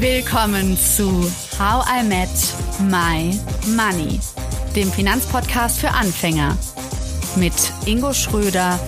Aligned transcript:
Willkommen 0.00 0.78
zu 0.78 1.10
How 1.58 1.84
I 1.90 2.04
Met 2.04 2.28
My 2.78 3.36
Money, 3.74 4.20
dem 4.76 4.92
Finanzpodcast 4.92 5.80
für 5.80 5.90
Anfänger 5.90 6.56
mit 7.34 7.52
Ingo 7.84 8.12
Schröder 8.12 8.78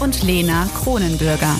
und 0.00 0.20
Lena 0.24 0.68
Kronenbürger. 0.82 1.54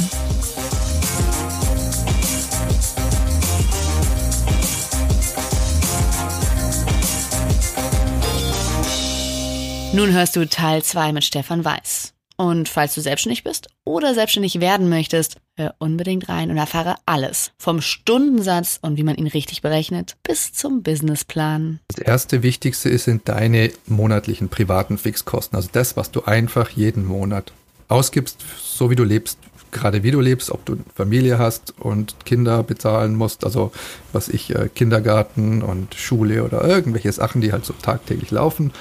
Nun 9.93 10.13
hörst 10.13 10.35
du 10.35 10.45
Teil 10.49 10.83
2 10.83 11.13
mit 11.13 11.23
Stefan 11.23 11.65
Weiß. 11.65 12.15
Und 12.37 12.69
falls 12.69 12.97
du 12.97 13.01
selbstständig 13.01 13.45
bist 13.45 13.69
oder 13.85 14.15
selbstständig 14.15 14.59
werden 14.61 14.89
möchtest, 14.89 15.37
hör 15.59 15.75
unbedingt 15.79 16.29
rein 16.29 16.51
und 16.51 16.57
erfahre 16.57 16.95
alles. 17.05 17.51
Vom 17.59 17.81
Stundensatz 17.81 18.79
und 18.81 18.97
wie 18.97 19.03
man 19.03 19.17
ihn 19.17 19.27
richtig 19.27 19.61
berechnet, 19.61 20.17
bis 20.23 20.53
zum 20.53 20.83
Businessplan. 20.83 21.81
Das 21.89 21.99
erste 21.99 22.43
Wichtigste 22.43 22.97
sind 22.97 23.29
deine 23.29 23.71
monatlichen 23.87 24.49
privaten 24.49 24.97
Fixkosten. 24.97 25.57
Also 25.57 25.69
das, 25.73 25.97
was 25.97 26.11
du 26.11 26.23
einfach 26.25 26.71
jeden 26.71 27.05
Monat 27.05 27.53
ausgibst, 27.89 28.45
so 28.59 28.91
wie 28.91 28.97
du 28.97 29.05
lebst, 29.05 29.39
gerade 29.71 30.03
wie 30.03 30.11
du 30.11 30.21
lebst, 30.21 30.51
ob 30.51 30.65
du 30.65 30.77
Familie 30.95 31.39
hast 31.39 31.75
und 31.79 32.25
Kinder 32.25 32.63
bezahlen 32.63 33.15
musst, 33.15 33.45
also 33.45 33.73
was 34.13 34.29
ich, 34.29 34.55
äh, 34.55 34.69
Kindergarten 34.75 35.63
und 35.63 35.95
Schule 35.95 36.45
oder 36.45 36.65
irgendwelche 36.65 37.13
Sachen, 37.13 37.41
die 37.41 37.53
halt 37.53 37.65
so 37.65 37.75
tagtäglich 37.75 38.31
laufen. 38.31 38.73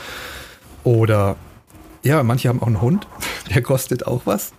Oder 0.84 1.36
ja, 2.04 2.24
manche 2.24 2.50
haben 2.50 2.62
auch 2.62 2.68
einen 2.68 2.82
Hund, 2.82 3.08
der 3.54 3.62
kostet 3.62 4.08
auch 4.08 4.22
was. 4.26 4.54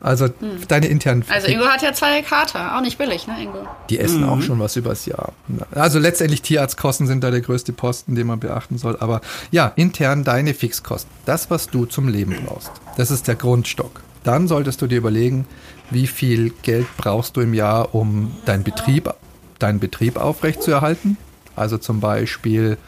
Also 0.00 0.26
hm. 0.26 0.32
deine 0.68 0.86
internen. 0.86 1.24
Also 1.28 1.48
Ingo 1.48 1.64
hat 1.66 1.82
ja 1.82 1.92
zwei 1.92 2.22
Kater, 2.22 2.76
auch 2.76 2.80
nicht 2.80 2.98
billig, 2.98 3.26
ne 3.26 3.42
Ingo? 3.42 3.66
Die 3.90 3.98
essen 3.98 4.22
mhm. 4.22 4.28
auch 4.28 4.42
schon 4.42 4.58
was 4.58 4.76
übers 4.76 5.06
Jahr. 5.06 5.32
Also 5.72 5.98
letztendlich 5.98 6.42
Tierarztkosten 6.42 7.06
sind 7.06 7.24
da 7.24 7.30
der 7.30 7.40
größte 7.40 7.72
Posten, 7.72 8.14
den 8.14 8.26
man 8.26 8.40
beachten 8.40 8.78
soll. 8.78 8.96
Aber 9.00 9.20
ja, 9.50 9.72
intern 9.76 10.24
deine 10.24 10.54
Fixkosten. 10.54 11.10
Das, 11.24 11.50
was 11.50 11.68
du 11.68 11.86
zum 11.86 12.08
Leben 12.08 12.36
brauchst. 12.44 12.70
Das 12.96 13.10
ist 13.10 13.28
der 13.28 13.36
Grundstock. 13.36 14.02
Dann 14.24 14.46
solltest 14.48 14.80
du 14.82 14.86
dir 14.86 14.98
überlegen, 14.98 15.46
wie 15.90 16.06
viel 16.06 16.50
Geld 16.62 16.86
brauchst 16.96 17.36
du 17.36 17.40
im 17.40 17.54
Jahr, 17.54 17.94
um 17.94 18.32
deinen 18.44 18.62
Betrieb, 18.62 19.12
deinen 19.58 19.80
Betrieb 19.80 20.16
aufrechtzuerhalten. 20.16 21.16
Also 21.56 21.78
zum 21.78 22.00
Beispiel 22.00 22.78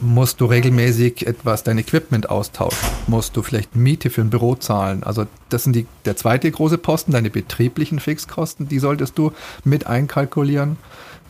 musst 0.00 0.40
du 0.40 0.46
regelmäßig 0.46 1.26
etwas 1.26 1.62
dein 1.62 1.78
Equipment 1.78 2.30
austauschen, 2.30 2.88
musst 3.06 3.36
du 3.36 3.42
vielleicht 3.42 3.76
Miete 3.76 4.10
für 4.10 4.22
ein 4.22 4.30
Büro 4.30 4.54
zahlen. 4.54 5.02
Also 5.02 5.26
das 5.48 5.64
sind 5.64 5.74
die, 5.74 5.86
der 6.04 6.16
zweite 6.16 6.50
große 6.50 6.78
Posten, 6.78 7.12
deine 7.12 7.30
betrieblichen 7.30 8.00
Fixkosten, 8.00 8.68
die 8.68 8.78
solltest 8.78 9.18
du 9.18 9.32
mit 9.64 9.86
einkalkulieren. 9.86 10.76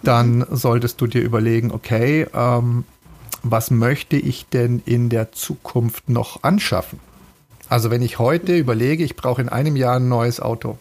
Dann 0.03 0.45
solltest 0.51 1.01
du 1.01 1.07
dir 1.07 1.23
überlegen, 1.23 1.71
okay, 1.71 2.27
ähm, 2.35 2.85
was 3.43 3.71
möchte 3.71 4.17
ich 4.17 4.47
denn 4.47 4.83
in 4.85 5.09
der 5.09 5.33
Zukunft 5.33 6.09
noch 6.09 6.43
anschaffen? 6.43 7.01
Also 7.69 7.91
wenn 7.91 8.03
ich 8.03 8.19
heute 8.19 8.57
überlege, 8.57 9.05
ich 9.05 9.17
brauche 9.17 9.41
in 9.41 9.49
einem 9.49 9.77
Jahr 9.77 9.97
ein 9.97 10.09
neues 10.09 10.41
Auto, 10.41 10.79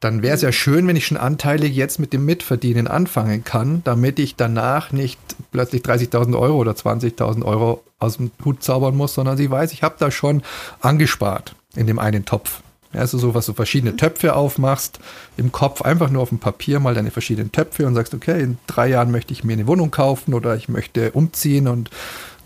dann 0.00 0.22
wäre 0.22 0.34
es 0.34 0.42
ja 0.42 0.52
schön, 0.52 0.86
wenn 0.86 0.96
ich 0.96 1.06
schon 1.06 1.16
anteilig 1.16 1.74
jetzt 1.74 1.98
mit 1.98 2.12
dem 2.12 2.24
Mitverdienen 2.24 2.86
anfangen 2.86 3.44
kann, 3.44 3.82
damit 3.84 4.18
ich 4.18 4.36
danach 4.36 4.92
nicht 4.92 5.18
plötzlich 5.50 5.82
30.000 5.82 6.38
Euro 6.38 6.56
oder 6.56 6.72
20.000 6.72 7.44
Euro 7.44 7.82
aus 7.98 8.18
dem 8.18 8.30
Hut 8.44 8.62
zaubern 8.62 8.96
muss, 8.96 9.14
sondern 9.14 9.38
ich 9.38 9.50
weiß, 9.50 9.72
ich 9.72 9.82
habe 9.82 9.96
da 9.98 10.10
schon 10.10 10.42
angespart 10.80 11.54
in 11.74 11.86
dem 11.86 11.98
einen 11.98 12.24
Topf. 12.24 12.62
Also 12.92 13.18
so, 13.18 13.34
was 13.34 13.46
du 13.46 13.52
verschiedene 13.52 13.96
Töpfe 13.96 14.34
aufmachst, 14.34 14.98
im 15.36 15.52
Kopf 15.52 15.82
einfach 15.82 16.10
nur 16.10 16.22
auf 16.22 16.30
dem 16.30 16.38
Papier 16.38 16.80
mal 16.80 16.94
deine 16.94 17.10
verschiedenen 17.10 17.52
Töpfe 17.52 17.86
und 17.86 17.94
sagst, 17.94 18.14
okay, 18.14 18.42
in 18.42 18.56
drei 18.66 18.88
Jahren 18.88 19.10
möchte 19.10 19.32
ich 19.32 19.44
mir 19.44 19.52
eine 19.52 19.66
Wohnung 19.66 19.90
kaufen 19.90 20.32
oder 20.32 20.56
ich 20.56 20.68
möchte 20.68 21.12
umziehen 21.12 21.68
und 21.68 21.90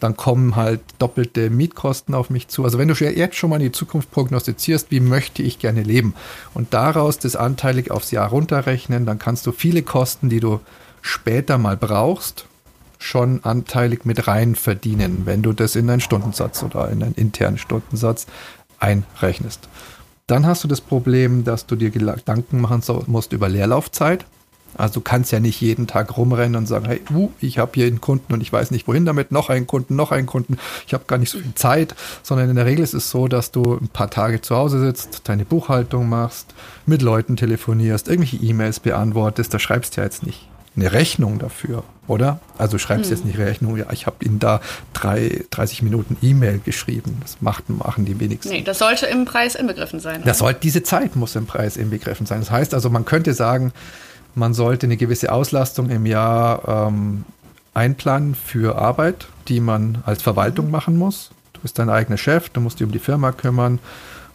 dann 0.03 0.17
kommen 0.17 0.57
halt 0.57 0.81
doppelte 0.99 1.51
Mietkosten 1.51 2.15
auf 2.15 2.31
mich 2.31 2.49
zu. 2.49 2.65
Also 2.65 2.79
wenn 2.79 2.89
du 2.89 2.95
jetzt 2.95 3.37
schon 3.37 3.51
mal 3.51 3.57
in 3.57 3.63
die 3.63 3.73
Zukunft 3.73 4.11
prognostizierst, 4.11 4.91
wie 4.91 5.01
möchte 5.01 5.43
ich 5.43 5.59
gerne 5.59 5.83
leben 5.83 6.15
und 6.55 6.75
daraus 6.75 7.19
das 7.19 7.37
anteilig 7.37 7.91
aufs 7.91 8.11
Jahr 8.11 8.29
runterrechnen, 8.31 9.07
dann 9.07 9.19
kannst 9.19 9.47
du 9.47 9.53
viele 9.53 9.83
Kosten, 9.83 10.29
die 10.29 10.41
du 10.41 10.61
später 11.01 11.59
mal 11.59 11.77
brauchst, 11.77 12.47
schon 12.99 13.45
anteilig 13.45 14.05
mit 14.05 14.27
rein 14.27 14.55
verdienen, 14.55 15.23
wenn 15.25 15.43
du 15.43 15.53
das 15.53 15.77
in 15.77 15.87
deinen 15.87 16.01
Stundensatz 16.01 16.63
oder 16.63 16.89
in 16.91 17.01
deinen 17.01 17.15
internen 17.15 17.59
Stundensatz 17.59 18.27
einrechnest. 18.79 19.69
Dann 20.27 20.47
hast 20.47 20.65
du 20.65 20.69
das 20.69 20.81
Problem, 20.81 21.45
dass 21.45 21.67
du 21.67 21.77
dir 21.77 21.91
Gedanken 21.91 22.61
machen 22.61 22.83
musst 23.07 23.33
über 23.33 23.49
Leerlaufzeit. 23.49 24.25
Also 24.77 24.95
du 24.95 25.01
kannst 25.01 25.33
ja 25.33 25.41
nicht 25.41 25.61
jeden 25.61 25.87
Tag 25.87 26.17
rumrennen 26.17 26.57
und 26.57 26.67
sagen, 26.67 26.87
hey, 26.87 27.01
uh, 27.15 27.31
ich 27.41 27.59
habe 27.59 27.73
hier 27.75 27.87
einen 27.87 28.01
Kunden 28.01 28.33
und 28.33 28.41
ich 28.41 28.53
weiß 28.53 28.71
nicht 28.71 28.89
wohin 28.89 29.05
damit, 29.05 29.33
noch 29.33 29.51
einen 29.51 29.67
Kunden, 29.67 29.97
noch 29.97 30.13
einen 30.13 30.27
Kunden, 30.27 30.59
ich 30.87 30.95
habe 30.95 31.05
gar 31.07 31.19
nicht 31.19 31.31
so 31.31 31.39
viel 31.39 31.55
Zeit, 31.55 31.95
sondern 32.23 32.51
in 32.51 32.57
der 32.57 32.67
Regel 32.67 32.83
ist 32.83 32.95
es 32.95 33.11
so, 33.11 33.29
dass 33.29 33.51
du 33.51 33.79
ein 33.81 33.89
paar 33.89 34.11
Tage 34.11 34.41
zu 34.41 34.57
Hause 34.57 34.81
sitzt, 34.81 35.23
deine 35.25 35.45
Buchhaltung 35.45 36.09
machst, 36.09 36.55
mit 36.87 37.03
Leuten 37.03 37.37
telefonierst, 37.37 38.09
irgendwelche 38.09 38.37
E-Mails 38.37 38.81
beantwortest, 38.81 39.53
da 39.53 39.59
schreibst 39.59 39.97
du 39.97 40.01
ja 40.01 40.05
jetzt 40.05 40.25
nicht 40.25 40.49
eine 40.75 40.93
Rechnung 40.93 41.39
dafür, 41.39 41.85
oder? 42.07 42.41
Also 42.57 42.79
schreibst 42.79 43.11
hm. 43.11 43.17
jetzt 43.17 43.25
nicht 43.27 43.39
Rechnung, 43.39 43.77
ja, 43.77 43.87
ich 43.93 44.07
habe 44.07 44.25
Ihnen 44.25 44.39
da 44.39 44.61
drei, 44.95 45.45
30 45.51 45.83
Minuten 45.83 46.17
E-Mail 46.23 46.61
geschrieben. 46.65 47.19
Das 47.21 47.39
macht, 47.41 47.69
machen 47.69 48.07
die 48.07 48.19
wenigsten. 48.19 48.53
Nee, 48.53 48.63
das 48.63 48.79
sollte 48.79 49.07
im 49.07 49.27
Preis 49.27 49.55
inbegriffen 49.55 50.01
sein. 50.01 50.23
Das 50.25 50.39
sollte, 50.39 50.61
diese 50.61 50.83
Zeit 50.83 51.15
muss 51.15 51.37
im 51.37 51.47
Preis 51.47 51.77
inbegriffen 51.77 52.27
sein. 52.27 52.41
Das 52.41 52.51
heißt 52.51 52.73
also, 52.73 52.89
man 52.89 53.05
könnte 53.05 53.35
sagen, 53.35 53.73
man 54.35 54.55
sollte 54.55 54.87
eine 54.87 54.97
gewisse 54.97 55.33
Auslastung 55.33 55.91
im 55.91 56.07
Jahr 56.07 56.89
ähm, 56.89 57.25
einplanen 57.75 58.35
für 58.35 58.77
Arbeit, 58.77 59.29
die 59.49 59.61
man 59.61 60.03
als 60.07 60.23
Verwaltung 60.23 60.67
mhm. 60.67 60.73
machen 60.73 60.97
muss. 60.97 61.31
Du 61.53 61.61
bist 61.61 61.79
dein 61.79 61.91
eigener 61.91 62.19
Chef, 62.19 62.49
du 62.49 62.61
musst 62.61 62.81
dich 62.81 62.87
um 62.87 62.93
die 62.93 62.99
Firma 62.99 63.33
kümmern, 63.33 63.79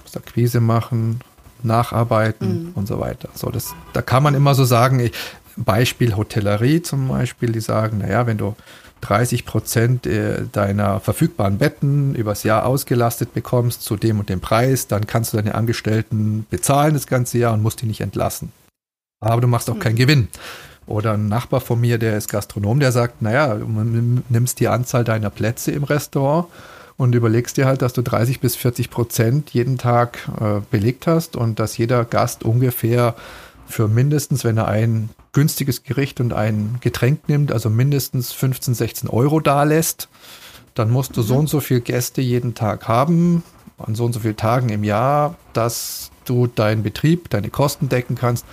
musst 0.03 0.17
Akquise 0.17 0.59
machen, 0.59 1.19
nacharbeiten 1.63 2.65
mhm. 2.65 2.71
und 2.75 2.87
so 2.87 2.99
weiter. 2.99 3.29
So, 3.33 3.49
das, 3.49 3.73
da 3.93 4.01
kann 4.01 4.23
man 4.23 4.35
immer 4.35 4.55
so 4.55 4.65
sagen, 4.65 4.99
ich, 4.99 5.11
Beispiel 5.55 6.15
Hotellerie 6.15 6.83
zum 6.83 7.07
Beispiel, 7.07 7.51
die 7.51 7.61
sagen, 7.61 7.99
naja, 7.99 8.27
wenn 8.27 8.37
du 8.37 8.55
30 9.01 9.45
Prozent 9.45 10.05
äh, 10.05 10.45
deiner 10.51 10.99
verfügbaren 10.99 11.57
Betten 11.57 12.15
übers 12.15 12.43
Jahr 12.43 12.65
ausgelastet 12.65 13.33
bekommst 13.33 13.83
zu 13.83 13.95
dem 13.95 14.19
und 14.19 14.29
dem 14.29 14.39
Preis, 14.39 14.87
dann 14.87 15.07
kannst 15.07 15.33
du 15.33 15.37
deine 15.37 15.55
Angestellten 15.55 16.45
bezahlen 16.49 16.93
das 16.93 17.07
ganze 17.07 17.39
Jahr 17.39 17.53
und 17.53 17.61
musst 17.61 17.81
die 17.81 17.85
nicht 17.87 18.01
entlassen 18.01 18.51
aber 19.19 19.41
du 19.41 19.47
machst 19.47 19.69
auch 19.69 19.79
keinen 19.79 19.95
Gewinn. 19.95 20.27
Oder 20.85 21.13
ein 21.13 21.27
Nachbar 21.27 21.59
von 21.59 21.81
mir, 21.81 21.97
der 21.97 22.17
ist 22.17 22.29
Gastronom, 22.29 22.79
der 22.79 22.91
sagt, 22.91 23.21
naja, 23.21 23.55
du 23.55 23.67
nimmst 24.29 24.59
die 24.59 24.69
Anzahl 24.69 25.03
deiner 25.03 25.29
Plätze 25.29 25.71
im 25.71 25.83
Restaurant 25.83 26.47
und 26.95 27.13
überlegst 27.13 27.57
dir 27.57 27.65
halt, 27.65 27.81
dass 27.81 27.93
du 27.93 28.01
30 28.01 28.39
bis 28.39 28.55
40 28.55 28.89
Prozent 28.89 29.49
jeden 29.51 29.77
Tag 29.77 30.29
äh, 30.39 30.61
belegt 30.71 31.05
hast 31.05 31.35
und 31.35 31.59
dass 31.59 31.77
jeder 31.77 32.05
Gast 32.05 32.43
ungefähr 32.43 33.15
für 33.67 33.89
mindestens, 33.89 34.45
wenn 34.45 34.57
er 34.57 34.69
ein 34.69 35.09
günstiges 35.33 35.83
Gericht 35.83 36.21
und 36.21 36.31
ein 36.31 36.77
Getränk 36.79 37.27
nimmt, 37.27 37.51
also 37.51 37.69
mindestens 37.69 38.31
15, 38.31 38.73
16 38.73 39.09
Euro 39.09 39.41
da 39.41 39.63
lässt, 39.63 40.07
dann 40.73 40.89
musst 40.89 41.17
du 41.17 41.21
so 41.21 41.33
mhm. 41.33 41.39
und 41.41 41.49
so 41.49 41.59
viele 41.59 41.81
Gäste 41.81 42.21
jeden 42.21 42.55
Tag 42.55 42.87
haben, 42.87 43.43
an 43.77 43.93
so 43.93 44.05
und 44.05 44.13
so 44.13 44.21
vielen 44.21 44.37
Tagen 44.37 44.69
im 44.69 44.85
Jahr, 44.85 45.35
dass 45.51 46.11
du 46.23 46.47
deinen 46.47 46.81
Betrieb, 46.81 47.29
deine 47.29 47.49
Kosten 47.49 47.89
decken 47.89 48.15
kannst 48.15 48.45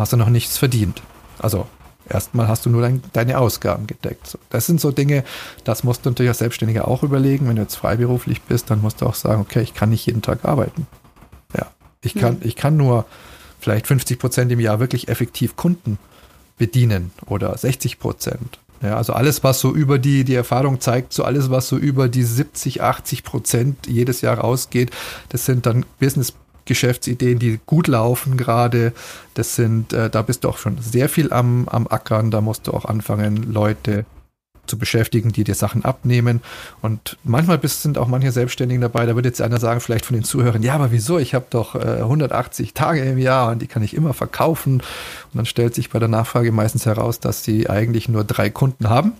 hast 0.00 0.12
du 0.12 0.16
noch 0.16 0.28
nichts 0.28 0.58
verdient. 0.58 1.02
Also 1.38 1.66
erstmal 2.08 2.48
hast 2.48 2.66
du 2.66 2.70
nur 2.70 2.82
dein, 2.82 3.02
deine 3.12 3.38
Ausgaben 3.38 3.86
gedeckt. 3.86 4.38
Das 4.50 4.66
sind 4.66 4.80
so 4.80 4.90
Dinge, 4.90 5.24
das 5.64 5.84
musst 5.84 6.04
du 6.04 6.10
natürlich 6.10 6.30
als 6.30 6.38
Selbstständiger 6.38 6.88
auch 6.88 7.02
überlegen. 7.02 7.48
Wenn 7.48 7.56
du 7.56 7.62
jetzt 7.62 7.76
freiberuflich 7.76 8.42
bist, 8.42 8.70
dann 8.70 8.80
musst 8.80 9.00
du 9.00 9.06
auch 9.06 9.14
sagen, 9.14 9.40
okay, 9.40 9.62
ich 9.62 9.74
kann 9.74 9.90
nicht 9.90 10.06
jeden 10.06 10.22
Tag 10.22 10.44
arbeiten. 10.44 10.86
Ja, 11.56 11.66
ich 12.02 12.14
kann, 12.14 12.34
mhm. 12.34 12.40
ich 12.42 12.56
kann 12.56 12.76
nur 12.76 13.06
vielleicht 13.58 13.86
50 13.86 14.18
Prozent 14.18 14.52
im 14.52 14.60
Jahr 14.60 14.80
wirklich 14.80 15.08
effektiv 15.08 15.56
Kunden 15.56 15.98
bedienen 16.58 17.12
oder 17.26 17.56
60 17.56 17.98
Prozent. 17.98 18.58
Ja, 18.82 18.96
also 18.96 19.12
alles, 19.12 19.44
was 19.44 19.60
so 19.60 19.74
über 19.74 19.98
die, 19.98 20.24
die 20.24 20.34
Erfahrung 20.34 20.80
zeigt, 20.80 21.12
so 21.12 21.24
alles, 21.24 21.50
was 21.50 21.68
so 21.68 21.76
über 21.76 22.08
die 22.08 22.22
70, 22.22 22.82
80 22.82 23.24
Prozent 23.24 23.86
jedes 23.86 24.22
Jahr 24.22 24.38
rausgeht, 24.38 24.90
das 25.28 25.44
sind 25.44 25.66
dann 25.66 25.84
Business 25.98 26.32
Geschäftsideen, 26.64 27.38
die 27.38 27.60
gut 27.66 27.86
laufen 27.88 28.36
gerade. 28.36 28.92
Das 29.34 29.56
sind, 29.56 29.92
äh, 29.92 30.10
da 30.10 30.22
bist 30.22 30.44
du 30.44 30.48
auch 30.48 30.58
schon 30.58 30.78
sehr 30.80 31.08
viel 31.08 31.32
am, 31.32 31.68
am 31.68 31.86
Ackern. 31.86 32.30
Da 32.30 32.40
musst 32.40 32.66
du 32.66 32.72
auch 32.72 32.84
anfangen, 32.84 33.52
Leute 33.52 34.04
zu 34.70 34.78
beschäftigen, 34.78 35.32
die 35.32 35.44
dir 35.44 35.54
Sachen 35.54 35.84
abnehmen. 35.84 36.40
Und 36.80 37.18
manchmal 37.24 37.58
bist, 37.58 37.82
sind 37.82 37.98
auch 37.98 38.06
manche 38.06 38.32
Selbstständigen 38.32 38.80
dabei, 38.80 39.04
da 39.04 39.16
wird 39.16 39.26
jetzt 39.26 39.42
einer 39.42 39.58
sagen, 39.58 39.80
vielleicht 39.80 40.06
von 40.06 40.14
den 40.14 40.24
Zuhörern, 40.24 40.62
ja, 40.62 40.74
aber 40.74 40.92
wieso? 40.92 41.18
Ich 41.18 41.34
habe 41.34 41.46
doch 41.50 41.74
äh, 41.74 41.98
180 41.98 42.72
Tage 42.72 43.00
im 43.00 43.18
Jahr 43.18 43.50
und 43.50 43.60
die 43.60 43.66
kann 43.66 43.82
ich 43.82 43.94
immer 43.94 44.14
verkaufen. 44.14 44.74
Und 44.74 45.34
dann 45.34 45.46
stellt 45.46 45.74
sich 45.74 45.90
bei 45.90 45.98
der 45.98 46.08
Nachfrage 46.08 46.52
meistens 46.52 46.86
heraus, 46.86 47.20
dass 47.20 47.44
sie 47.44 47.68
eigentlich 47.68 48.08
nur 48.08 48.24
drei 48.24 48.48
Kunden 48.48 48.88
haben, 48.88 49.12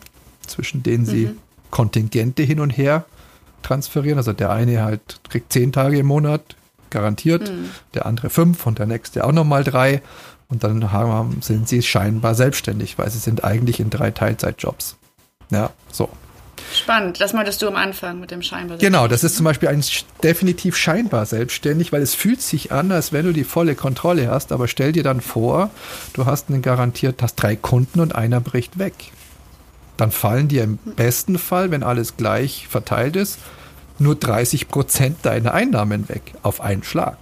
zwischen 0.46 0.82
denen 0.82 1.04
sie 1.04 1.26
mhm. 1.26 1.38
Kontingente 1.70 2.42
hin 2.42 2.60
und 2.60 2.70
her 2.70 3.04
transferieren. 3.62 4.18
Also 4.18 4.32
der 4.32 4.50
eine 4.50 4.82
halt 4.82 5.20
kriegt 5.28 5.52
zehn 5.52 5.72
Tage 5.72 5.98
im 5.98 6.06
Monat, 6.06 6.56
garantiert, 6.90 7.48
mhm. 7.50 7.70
der 7.94 8.06
andere 8.06 8.30
fünf 8.30 8.66
und 8.66 8.78
der 8.78 8.86
nächste 8.86 9.24
auch 9.24 9.32
nochmal 9.32 9.64
drei. 9.64 10.02
Und 10.48 10.64
dann 10.64 10.90
haben, 10.90 11.38
sind 11.42 11.68
sie 11.68 11.80
scheinbar 11.82 12.34
selbstständig, 12.34 12.98
weil 12.98 13.08
sie 13.10 13.18
sind 13.18 13.44
eigentlich 13.44 13.78
in 13.78 13.88
drei 13.88 14.10
Teilzeitjobs. 14.10 14.96
Ja, 15.50 15.70
so. 15.92 16.08
Spannend, 16.72 17.20
das 17.20 17.32
meintest 17.32 17.62
du 17.62 17.68
am 17.68 17.76
Anfang 17.76 18.20
mit 18.20 18.30
dem 18.30 18.42
scheinbar 18.42 18.78
Genau, 18.78 19.08
das 19.08 19.24
ist 19.24 19.36
zum 19.36 19.44
Beispiel 19.44 19.68
ein 19.68 19.82
definitiv 20.22 20.76
scheinbar 20.76 21.26
selbstständig, 21.26 21.90
weil 21.92 22.02
es 22.02 22.14
fühlt 22.14 22.42
sich 22.42 22.70
an, 22.70 22.92
als 22.92 23.12
wenn 23.12 23.24
du 23.24 23.32
die 23.32 23.44
volle 23.44 23.74
Kontrolle 23.74 24.30
hast, 24.30 24.52
aber 24.52 24.68
stell 24.68 24.92
dir 24.92 25.02
dann 25.02 25.20
vor, 25.20 25.70
du 26.12 26.26
hast 26.26 26.48
einen 26.48 26.62
garantiert, 26.62 27.22
hast 27.22 27.36
drei 27.36 27.56
Kunden 27.56 28.00
und 28.00 28.14
einer 28.14 28.40
bricht 28.40 28.78
weg. 28.78 28.94
Dann 29.96 30.12
fallen 30.12 30.48
dir 30.48 30.62
im 30.64 30.76
besten 30.76 31.38
Fall, 31.38 31.70
wenn 31.70 31.82
alles 31.82 32.16
gleich 32.16 32.68
verteilt 32.68 33.16
ist, 33.16 33.38
nur 34.00 34.14
30 34.14 34.68
Prozent 34.68 35.18
deiner 35.22 35.54
Einnahmen 35.54 36.08
weg 36.08 36.34
auf 36.42 36.60
einen 36.60 36.82
Schlag. 36.82 37.18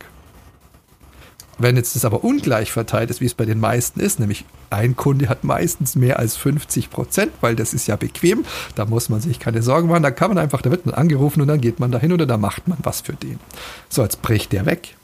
Wenn 1.59 1.77
jetzt 1.77 1.97
das 1.97 2.05
aber 2.05 2.23
ungleich 2.23 2.71
verteilt 2.71 3.11
ist, 3.11 3.21
wie 3.21 3.27
es 3.27 3.35
bei 3.35 3.45
den 3.45 3.59
meisten 3.59 3.99
ist, 3.99 4.21
nämlich 4.21 4.45
ein 4.71 4.95
Kunde 4.95 5.29
hat 5.29 5.43
meistens 5.43 5.97
mehr 5.97 6.21
als 6.21 6.37
50 6.37 6.89
Prozent, 6.89 7.33
weil 7.41 7.57
das 7.57 7.75
ist 7.75 7.89
ja 7.89 7.97
bequem, 7.97 8.45
da 8.77 8.85
muss 8.85 9.09
man 9.09 9.21
sich 9.21 9.41
keine 9.41 9.63
Sorgen 9.63 9.89
machen, 9.89 10.05
da 10.05 10.13
kann 10.13 10.31
man 10.31 10.39
einfach, 10.39 10.63
da 10.63 10.71
wird 10.71 10.87
man 10.87 10.95
angerufen 10.95 11.41
und 11.41 11.49
dann 11.49 11.61
geht 11.61 11.81
man 11.81 11.91
dahin 11.91 12.13
oder 12.13 12.27
da 12.27 12.37
macht 12.37 12.69
man 12.69 12.79
was 12.83 13.01
für 13.01 13.15
den. 13.15 13.41
So, 13.89 14.03
jetzt 14.03 14.23
bricht 14.23 14.53
der 14.53 14.67
weg. 14.67 14.97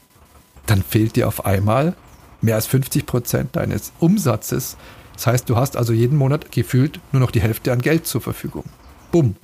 Dann 0.65 0.81
fehlt 0.81 1.17
dir 1.17 1.27
auf 1.27 1.45
einmal 1.45 1.93
mehr 2.41 2.55
als 2.55 2.67
50 2.67 3.05
Prozent 3.05 3.55
deines 3.57 3.91
Umsatzes. 3.99 4.77
Das 5.13 5.27
heißt, 5.27 5.49
du 5.49 5.57
hast 5.57 5.75
also 5.75 5.91
jeden 5.91 6.17
Monat 6.17 6.51
gefühlt 6.53 7.01
nur 7.11 7.19
noch 7.19 7.31
die 7.31 7.41
Hälfte 7.41 7.73
an 7.73 7.79
Geld 7.79 8.07
zur 8.07 8.21
Verfügung. 8.21 8.63
Bumm. 9.11 9.35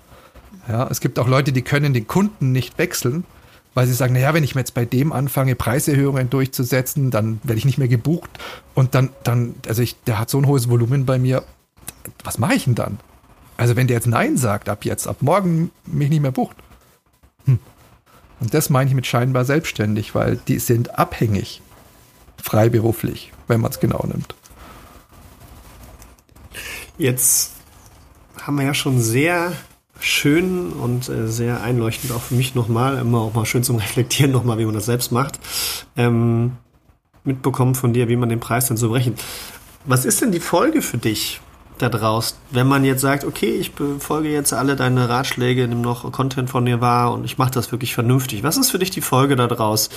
Ja, 0.67 0.87
es 0.87 0.99
gibt 0.99 1.19
auch 1.19 1.27
Leute, 1.27 1.51
die 1.51 1.61
können 1.61 1.93
den 1.93 2.07
Kunden 2.07 2.51
nicht 2.51 2.77
wechseln, 2.77 3.25
weil 3.73 3.87
sie 3.87 3.93
sagen, 3.93 4.13
naja, 4.13 4.33
wenn 4.33 4.43
ich 4.43 4.55
mir 4.55 4.61
jetzt 4.61 4.73
bei 4.73 4.85
dem 4.85 5.11
anfange, 5.11 5.55
Preiserhöhungen 5.55 6.29
durchzusetzen, 6.29 7.09
dann 7.09 7.39
werde 7.43 7.57
ich 7.57 7.65
nicht 7.65 7.77
mehr 7.77 7.87
gebucht 7.87 8.29
und 8.73 8.95
dann, 8.95 9.09
dann, 9.23 9.55
also 9.67 9.81
ich, 9.81 10.01
der 10.03 10.19
hat 10.19 10.29
so 10.29 10.37
ein 10.37 10.45
hohes 10.45 10.69
Volumen 10.69 11.05
bei 11.05 11.17
mir, 11.17 11.43
was 12.23 12.37
mache 12.37 12.55
ich 12.55 12.65
denn 12.65 12.75
dann? 12.75 12.99
Also 13.57 13.75
wenn 13.75 13.87
der 13.87 13.97
jetzt 13.97 14.07
Nein 14.07 14.37
sagt, 14.37 14.69
ab 14.69 14.85
jetzt, 14.85 15.07
ab 15.07 15.17
morgen 15.21 15.71
mich 15.85 16.09
nicht 16.09 16.21
mehr 16.21 16.31
bucht. 16.31 16.57
Hm. 17.45 17.59
Und 18.39 18.53
das 18.53 18.69
meine 18.69 18.89
ich 18.89 18.95
mit 18.95 19.07
scheinbar 19.07 19.45
selbstständig, 19.45 20.15
weil 20.15 20.37
die 20.47 20.59
sind 20.59 20.97
abhängig, 20.97 21.61
freiberuflich, 22.41 23.31
wenn 23.47 23.61
man 23.61 23.71
es 23.71 23.79
genau 23.79 24.03
nimmt. 24.07 24.35
Jetzt 26.97 27.53
haben 28.41 28.57
wir 28.57 28.65
ja 28.65 28.73
schon 28.73 28.99
sehr 28.99 29.53
schön 30.01 30.71
und 30.74 31.09
äh, 31.09 31.27
sehr 31.27 31.62
einleuchtend 31.62 32.12
auch 32.12 32.21
für 32.21 32.36
mich 32.36 32.56
nochmal, 32.56 32.98
immer 32.98 33.19
auch 33.19 33.33
mal 33.33 33.45
schön 33.45 33.63
zum 33.63 33.77
Reflektieren 33.77 34.31
nochmal, 34.31 34.57
wie 34.57 34.65
man 34.65 34.74
das 34.74 34.86
selbst 34.86 35.12
macht, 35.12 35.39
ähm, 35.95 36.53
mitbekommen 37.24 37.75
von 37.75 37.94
dir, 37.94 38.09
wie 38.09 38.15
man 38.15 38.30
den 38.30 38.39
Preis 38.39 38.68
dann 38.68 38.77
so 38.77 38.89
berechnet. 38.89 39.19
Was 39.86 40.06
ist 40.06 40.21
denn 40.21 40.31
die 40.31 40.39
Folge 40.39 40.81
für 40.81 40.98
dich 40.98 41.39
da 41.81 41.89
draus, 41.89 42.38
wenn 42.51 42.68
man 42.68 42.83
jetzt 42.83 43.01
sagt, 43.01 43.25
okay, 43.25 43.51
ich 43.51 43.74
befolge 43.74 44.30
jetzt 44.30 44.53
alle 44.53 44.75
deine 44.75 45.09
Ratschläge, 45.09 45.68
nimm 45.68 45.81
noch 45.81 46.12
Content 46.12 46.50
von 46.50 46.65
dir 46.65 46.81
wahr 46.81 47.13
und 47.13 47.24
ich 47.24 47.38
mache 47.38 47.51
das 47.51 47.71
wirklich 47.71 47.94
vernünftig. 47.94 48.44
Was 48.44 48.57
ist 48.57 48.69
für 48.69 48.80
dich 48.80 48.92
die 48.92 49.01
Folge 49.01 49.36
daraus 49.36 49.89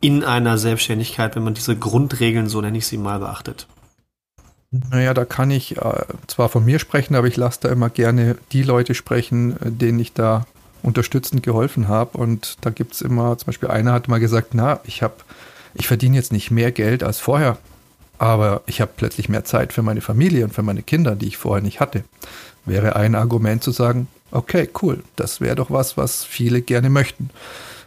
in 0.00 0.22
einer 0.22 0.58
Selbstständigkeit, 0.58 1.34
wenn 1.34 1.44
man 1.44 1.54
diese 1.54 1.76
Grundregeln, 1.76 2.48
so 2.48 2.60
nenne 2.60 2.78
ich 2.78 2.86
sie 2.86 2.98
mal, 2.98 3.18
beachtet? 3.18 3.66
Naja, 4.90 5.14
da 5.14 5.24
kann 5.24 5.50
ich 5.50 5.76
äh, 5.76 6.04
zwar 6.26 6.48
von 6.48 6.64
mir 6.64 6.78
sprechen, 6.78 7.14
aber 7.14 7.28
ich 7.28 7.36
lasse 7.36 7.60
da 7.62 7.68
immer 7.68 7.90
gerne 7.90 8.36
die 8.52 8.62
Leute 8.62 8.94
sprechen, 8.94 9.52
äh, 9.60 9.70
denen 9.70 10.00
ich 10.00 10.12
da 10.14 10.46
unterstützend 10.82 11.42
geholfen 11.42 11.86
habe. 11.86 12.18
Und 12.18 12.56
da 12.62 12.70
gibt 12.70 12.94
es 12.94 13.00
immer, 13.00 13.38
zum 13.38 13.46
Beispiel 13.46 13.70
einer 13.70 13.92
hat 13.92 14.08
mal 14.08 14.18
gesagt, 14.18 14.48
na, 14.52 14.80
ich 14.84 15.02
habe, 15.02 15.14
ich 15.74 15.86
verdiene 15.86 16.16
jetzt 16.16 16.32
nicht 16.32 16.50
mehr 16.50 16.72
Geld 16.72 17.04
als 17.04 17.20
vorher, 17.20 17.56
aber 18.18 18.62
ich 18.66 18.80
habe 18.80 18.90
plötzlich 18.96 19.28
mehr 19.28 19.44
Zeit 19.44 19.72
für 19.72 19.82
meine 19.82 20.00
Familie 20.00 20.44
und 20.44 20.52
für 20.52 20.62
meine 20.62 20.82
Kinder, 20.82 21.14
die 21.14 21.28
ich 21.28 21.36
vorher 21.36 21.62
nicht 21.62 21.78
hatte. 21.78 22.02
Wäre 22.64 22.96
ein 22.96 23.14
Argument 23.14 23.62
zu 23.62 23.70
sagen, 23.70 24.08
okay, 24.32 24.68
cool, 24.82 25.04
das 25.14 25.40
wäre 25.40 25.54
doch 25.54 25.70
was, 25.70 25.96
was 25.96 26.24
viele 26.24 26.62
gerne 26.62 26.90
möchten. 26.90 27.30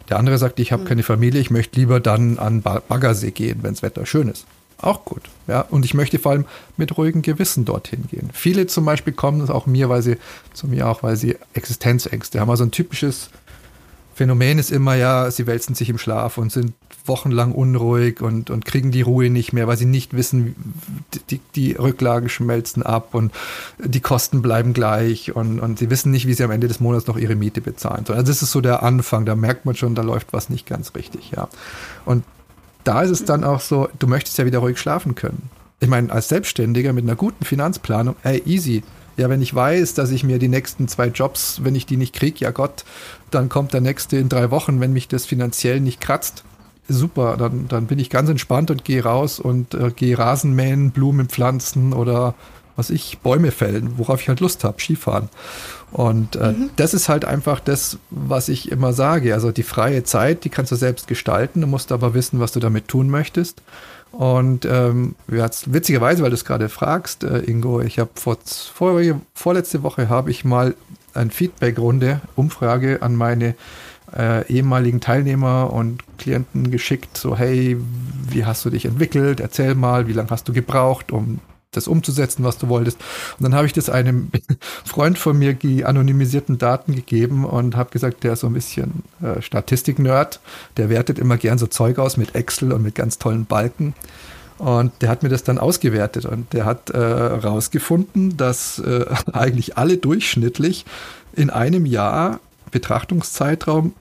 Der 0.09 0.17
andere 0.19 0.37
sagt, 0.37 0.59
ich 0.59 0.71
habe 0.71 0.83
hm. 0.83 0.87
keine 0.87 1.03
Familie, 1.03 1.41
ich 1.41 1.51
möchte 1.51 1.79
lieber 1.79 1.99
dann 1.99 2.37
an 2.37 2.61
Baggersee 2.61 3.31
gehen, 3.31 3.59
wenn 3.61 3.73
das 3.73 3.83
Wetter 3.83 4.05
schön 4.05 4.29
ist. 4.29 4.45
Auch 4.79 5.05
gut. 5.05 5.23
Ja, 5.47 5.61
und 5.61 5.85
ich 5.85 5.93
möchte 5.93 6.19
vor 6.19 6.33
allem 6.33 6.45
mit 6.77 6.97
ruhigem 6.97 7.21
Gewissen 7.23 7.65
dorthin 7.65 8.05
gehen. 8.07 8.29
Viele 8.33 8.67
zum 8.67 8.85
Beispiel 8.85 9.13
kommen 9.13 9.49
auch 9.49 9.65
mir, 9.65 9.89
weil 9.89 10.01
sie, 10.01 10.17
zu 10.53 10.67
mir 10.67 10.87
auch, 10.87 11.03
weil 11.03 11.15
sie 11.15 11.35
Existenzängste 11.53 12.39
haben. 12.39 12.51
Also 12.51 12.63
ein 12.63 12.71
typisches 12.71 13.29
Phänomen 14.13 14.59
ist 14.59 14.71
immer 14.71 14.95
ja, 14.95 15.29
sie 15.31 15.47
wälzen 15.47 15.75
sich 15.75 15.89
im 15.89 15.97
Schlaf 15.97 16.37
und 16.37 16.51
sind 16.51 16.73
wochenlang 17.05 17.53
unruhig 17.53 18.21
und, 18.21 18.49
und 18.49 18.65
kriegen 18.65 18.91
die 18.91 19.01
Ruhe 19.01 19.29
nicht 19.29 19.53
mehr, 19.53 19.67
weil 19.67 19.77
sie 19.77 19.85
nicht 19.85 20.15
wissen, 20.15 20.55
die, 21.29 21.39
die 21.55 21.73
Rücklagen 21.73 22.27
schmelzen 22.27 22.83
ab 22.83 23.13
und 23.13 23.31
die 23.77 23.99
Kosten 23.99 24.41
bleiben 24.41 24.73
gleich 24.73 25.35
und, 25.35 25.59
und 25.59 25.79
sie 25.79 25.89
wissen 25.89 26.11
nicht, 26.11 26.27
wie 26.27 26.33
sie 26.33 26.43
am 26.43 26.51
Ende 26.51 26.67
des 26.67 26.79
Monats 26.79 27.07
noch 27.07 27.17
ihre 27.17 27.35
Miete 27.35 27.61
bezahlen 27.61 28.05
sollen. 28.05 28.19
Also 28.19 28.31
das 28.31 28.41
ist 28.41 28.51
so 28.51 28.61
der 28.61 28.83
Anfang, 28.83 29.25
da 29.25 29.35
merkt 29.35 29.65
man 29.65 29.75
schon, 29.75 29.95
da 29.95 30.01
läuft 30.01 30.33
was 30.33 30.49
nicht 30.49 30.67
ganz 30.67 30.93
richtig, 30.95 31.31
ja. 31.35 31.47
Und 32.05 32.23
da 32.87 33.01
ist 33.01 33.09
es 33.09 33.25
dann 33.25 33.43
auch 33.43 33.59
so, 33.59 33.89
du 33.99 34.07
möchtest 34.07 34.37
ja 34.37 34.45
wieder 34.45 34.59
ruhig 34.59 34.77
schlafen 34.77 35.13
können. 35.13 35.49
Ich 35.79 35.89
meine, 35.89 36.11
als 36.11 36.29
Selbstständiger 36.29 36.93
mit 36.93 37.03
einer 37.03 37.15
guten 37.15 37.43
Finanzplanung, 37.43 38.15
ey, 38.23 38.41
easy. 38.45 38.83
Ja, 39.17 39.29
wenn 39.29 39.41
ich 39.41 39.53
weiß, 39.53 39.93
dass 39.95 40.11
ich 40.11 40.23
mir 40.23 40.39
die 40.39 40.47
nächsten 40.47 40.87
zwei 40.87 41.07
Jobs, 41.07 41.63
wenn 41.63 41.75
ich 41.75 41.85
die 41.85 41.97
nicht 41.97 42.13
kriege, 42.13 42.39
ja 42.39 42.51
Gott, 42.51 42.85
dann 43.31 43.49
kommt 43.49 43.73
der 43.73 43.81
nächste 43.81 44.17
in 44.17 44.29
drei 44.29 44.51
Wochen, 44.51 44.79
wenn 44.79 44.93
mich 44.93 45.07
das 45.07 45.25
finanziell 45.25 45.79
nicht 45.79 45.99
kratzt. 45.99 46.43
Super, 46.87 47.35
dann, 47.35 47.67
dann 47.67 47.87
bin 47.87 47.99
ich 47.99 48.09
ganz 48.09 48.29
entspannt 48.29 48.71
und 48.71 48.85
gehe 48.85 49.03
raus 49.03 49.39
und 49.39 49.73
äh, 49.73 49.91
gehe 49.93 50.17
Rasen 50.17 50.53
mähen, 50.53 50.91
Blumen 50.91 51.27
pflanzen 51.27 51.93
oder 51.93 52.35
was 52.77 52.89
ich, 52.89 53.19
Bäume 53.19 53.51
fällen, 53.51 53.97
worauf 53.97 54.21
ich 54.21 54.29
halt 54.29 54.39
Lust 54.39 54.63
habe, 54.63 54.79
Skifahren. 54.79 55.27
Und 55.91 56.37
äh, 56.37 56.53
mhm. 56.53 56.69
das 56.77 56.93
ist 56.93 57.09
halt 57.09 57.25
einfach 57.25 57.59
das, 57.59 57.97
was 58.09 58.47
ich 58.47 58.71
immer 58.71 58.93
sage. 58.93 59.33
Also 59.33 59.51
die 59.51 59.63
freie 59.63 60.03
Zeit, 60.03 60.45
die 60.45 60.49
kannst 60.49 60.71
du 60.71 60.75
selbst 60.75 61.07
gestalten, 61.07 61.61
du 61.61 61.67
musst 61.67 61.91
aber 61.91 62.13
wissen, 62.13 62.39
was 62.39 62.53
du 62.53 62.59
damit 62.59 62.87
tun 62.87 63.09
möchtest. 63.09 63.61
Und 64.11 64.65
ähm, 64.65 65.15
jetzt, 65.29 65.73
witzigerweise, 65.73 66.23
weil 66.23 66.29
du 66.29 66.35
es 66.35 66.45
gerade 66.45 66.69
fragst, 66.69 67.23
äh, 67.23 67.39
Ingo, 67.39 67.81
ich 67.81 67.99
habe 67.99 68.09
vor, 68.15 68.37
vor, 68.73 69.01
vorletzte 69.33 69.83
Woche 69.83 70.09
habe 70.09 70.31
ich 70.31 70.45
mal 70.45 70.75
eine 71.13 71.31
Feedback-Runde, 71.31 72.21
Umfrage 72.35 73.01
an 73.01 73.15
meine 73.15 73.55
äh, 74.15 74.47
ehemaligen 74.51 75.01
Teilnehmer 75.01 75.73
und 75.73 76.03
Klienten 76.17 76.71
geschickt, 76.71 77.17
so 77.17 77.37
hey, 77.37 77.77
wie 78.29 78.45
hast 78.45 78.63
du 78.65 78.69
dich 78.69 78.85
entwickelt? 78.85 79.39
Erzähl 79.39 79.75
mal, 79.75 80.07
wie 80.07 80.13
lange 80.13 80.29
hast 80.29 80.47
du 80.47 80.53
gebraucht, 80.53 81.11
um 81.11 81.39
das 81.77 81.87
umzusetzen, 81.87 82.43
was 82.43 82.57
du 82.57 82.67
wolltest. 82.67 82.97
Und 83.39 83.43
dann 83.43 83.55
habe 83.55 83.67
ich 83.67 83.73
das 83.73 83.89
einem 83.89 84.31
Freund 84.85 85.17
von 85.17 85.37
mir 85.37 85.53
die 85.53 85.85
anonymisierten 85.85 86.57
Daten 86.57 86.95
gegeben 86.95 87.45
und 87.45 87.75
habe 87.75 87.91
gesagt, 87.91 88.23
der 88.23 88.33
ist 88.33 88.41
so 88.41 88.47
ein 88.47 88.53
bisschen 88.53 89.03
äh, 89.21 89.41
Statistik-Nerd, 89.41 90.39
der 90.77 90.89
wertet 90.89 91.19
immer 91.19 91.37
gern 91.37 91.57
so 91.57 91.67
Zeug 91.67 91.99
aus 91.99 92.17
mit 92.17 92.35
Excel 92.35 92.73
und 92.73 92.83
mit 92.83 92.95
ganz 92.95 93.17
tollen 93.17 93.45
Balken. 93.45 93.93
Und 94.57 94.91
der 95.01 95.09
hat 95.09 95.21
mir 95.21 95.29
das 95.29 95.43
dann 95.43 95.59
ausgewertet 95.59 96.25
und 96.25 96.51
der 96.53 96.65
hat 96.65 96.89
äh, 96.89 97.39
dass 98.37 98.79
äh, 98.79 99.05
eigentlich 99.31 99.77
alle 99.77 99.97
durchschnittlich 99.97 100.85
in 101.33 101.49
einem 101.49 101.85
Jahr 101.85 102.39
Betrachtungszeitraum 102.71 103.93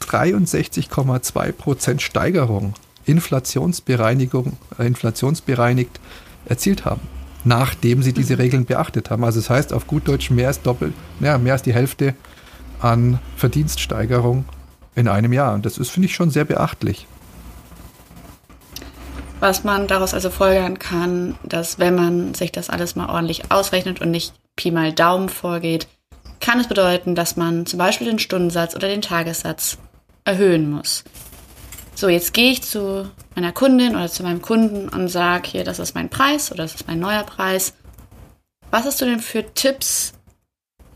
63,2 0.00 1.52
Prozent 1.52 2.02
Steigerung, 2.02 2.74
Inflationsbereinigung, 3.06 4.56
äh, 4.78 4.86
inflationsbereinigt 4.86 6.00
erzielt 6.46 6.84
haben, 6.84 7.00
nachdem 7.44 8.02
sie 8.02 8.12
diese 8.12 8.34
mhm. 8.34 8.40
Regeln 8.40 8.64
beachtet 8.64 9.10
haben. 9.10 9.24
Also 9.24 9.40
das 9.40 9.50
heißt 9.50 9.72
auf 9.72 9.86
gut 9.86 10.08
Deutsch 10.08 10.30
mehr 10.30 10.48
als 10.48 10.62
doppelt, 10.62 10.94
ja, 11.20 11.38
mehr 11.38 11.54
als 11.54 11.62
die 11.62 11.74
Hälfte 11.74 12.14
an 12.80 13.18
Verdienststeigerung 13.36 14.44
in 14.94 15.08
einem 15.08 15.32
Jahr. 15.32 15.54
Und 15.54 15.66
das 15.66 15.78
ist, 15.78 15.90
finde 15.90 16.06
ich, 16.06 16.14
schon 16.14 16.30
sehr 16.30 16.44
beachtlich. 16.44 17.06
Was 19.40 19.64
man 19.64 19.86
daraus 19.86 20.14
also 20.14 20.30
folgern 20.30 20.78
kann, 20.78 21.34
dass 21.42 21.78
wenn 21.78 21.94
man 21.94 22.34
sich 22.34 22.52
das 22.52 22.70
alles 22.70 22.96
mal 22.96 23.08
ordentlich 23.10 23.50
ausrechnet 23.50 24.00
und 24.00 24.10
nicht 24.10 24.34
Pi 24.56 24.70
mal 24.70 24.92
Daumen 24.92 25.28
vorgeht, 25.28 25.88
kann 26.40 26.60
es 26.60 26.68
bedeuten, 26.68 27.14
dass 27.14 27.36
man 27.36 27.66
zum 27.66 27.78
Beispiel 27.78 28.06
den 28.06 28.18
Stundensatz 28.18 28.74
oder 28.74 28.88
den 28.88 29.02
Tagessatz 29.02 29.78
erhöhen 30.24 30.70
muss. 30.70 31.04
So, 31.96 32.08
jetzt 32.08 32.34
gehe 32.34 32.50
ich 32.50 32.62
zu 32.62 33.08
meiner 33.36 33.52
Kundin 33.52 33.94
oder 33.94 34.08
zu 34.08 34.24
meinem 34.24 34.42
Kunden 34.42 34.88
und 34.88 35.08
sage 35.08 35.48
hier, 35.48 35.64
das 35.64 35.78
ist 35.78 35.94
mein 35.94 36.10
Preis 36.10 36.50
oder 36.50 36.64
das 36.64 36.74
ist 36.74 36.88
mein 36.88 36.98
neuer 36.98 37.22
Preis. 37.22 37.74
Was 38.70 38.84
hast 38.84 39.00
du 39.00 39.04
denn 39.04 39.20
für 39.20 39.54
Tipps, 39.54 40.12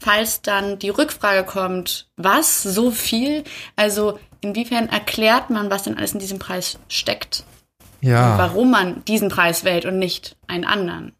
falls 0.00 0.42
dann 0.42 0.78
die 0.80 0.90
Rückfrage 0.90 1.44
kommt, 1.44 2.08
was, 2.16 2.62
so 2.64 2.90
viel? 2.90 3.44
Also 3.76 4.18
inwiefern 4.40 4.88
erklärt 4.88 5.50
man, 5.50 5.70
was 5.70 5.84
denn 5.84 5.96
alles 5.96 6.14
in 6.14 6.20
diesem 6.20 6.40
Preis 6.40 6.78
steckt? 6.88 7.44
Ja. 8.00 8.32
Und 8.32 8.38
warum 8.38 8.70
man 8.72 9.04
diesen 9.04 9.28
Preis 9.28 9.64
wählt 9.64 9.84
und 9.84 10.00
nicht 10.00 10.36
einen 10.48 10.64
anderen? 10.64 11.12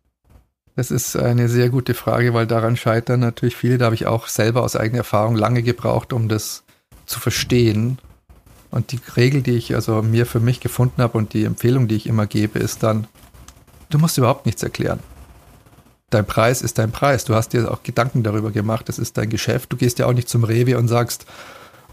Das 0.75 0.91
ist 0.91 1.17
eine 1.17 1.49
sehr 1.49 1.71
gute 1.71 1.95
Frage, 1.95 2.35
weil 2.35 2.47
daran 2.47 2.77
scheitern 2.77 3.21
natürlich 3.21 3.57
viele. 3.57 3.79
Da 3.79 3.87
habe 3.87 3.95
ich 3.95 4.07
auch 4.07 4.27
selber 4.27 4.63
aus 4.63 4.75
eigener 4.77 4.99
Erfahrung 4.99 5.37
lange 5.37 5.63
gebraucht, 5.63 6.13
um 6.13 6.29
das 6.29 6.65
zu 7.07 7.21
verstehen 7.21 7.99
Und 8.71 8.93
die 8.93 9.01
Regel, 9.17 9.43
die 9.43 9.53
ich 9.53 9.75
also 9.75 10.03
mir 10.03 10.27
für 10.27 10.41
mich 10.41 10.61
gefunden 10.61 11.03
habe 11.03 11.17
und 11.17 11.33
die 11.33 11.45
Empfehlung, 11.45 11.89
die 11.89 11.97
ich 11.97 12.07
immer 12.07 12.27
gebe, 12.27 12.59
ist 12.59 12.83
dann, 12.83 13.07
du 13.91 13.99
musst 13.99 14.19
überhaupt 14.19 14.47
nichts 14.47 14.63
erklären. 14.63 15.01
Dein 16.11 16.27
Preis 16.27 16.63
ist 16.63 16.79
dein 16.79 16.91
Preis. 16.91 17.25
Du 17.25 17.35
hast 17.35 17.53
dir 17.53 17.71
auch 17.71 17.83
Gedanken 17.83 18.23
darüber 18.23 18.51
gemacht. 18.51 18.89
Das 18.89 18.99
ist 18.99 19.19
dein 19.19 19.29
Geschäft. 19.29 19.73
Du 19.73 19.77
gehst 19.77 19.99
ja 19.99 20.07
auch 20.07 20.13
nicht 20.13 20.29
zum 20.29 20.45
Rewe 20.45 20.79
und 20.79 20.89
sagst, 20.89 21.27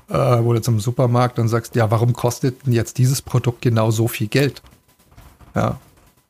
äh, 0.10 0.36
oder 0.38 0.62
zum 0.62 0.80
Supermarkt 0.80 1.40
und 1.40 1.48
sagst, 1.48 1.76
ja, 1.76 1.92
warum 1.92 2.14
kostet 2.14 2.66
denn 2.66 2.74
jetzt 2.74 2.98
dieses 2.98 3.22
Produkt 3.22 3.62
genau 3.62 3.92
so 3.92 4.08
viel 4.08 4.28
Geld? 4.28 4.62
Ja, 5.54 5.80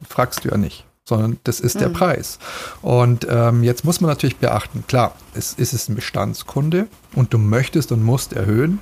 fragst 0.08 0.46
du 0.46 0.50
ja 0.50 0.58
nicht, 0.58 0.86
sondern 1.04 1.40
das 1.44 1.60
ist 1.60 1.76
mhm. 1.76 1.80
der 1.80 1.90
Preis. 1.90 2.40
Und 2.82 3.28
ähm, 3.30 3.64
jetzt 3.64 3.84
muss 3.84 4.02
man 4.02 4.10
natürlich 4.10 4.38
beachten, 4.38 4.84
klar, 4.88 5.16
es 5.34 5.54
ist 5.54 5.74
es 5.74 5.90
ein 5.90 5.96
Bestandskunde 5.96 6.88
und 7.14 7.34
du 7.34 7.38
möchtest 7.38 7.92
und 7.92 8.04
musst 8.04 8.34
erhöhen, 8.34 8.80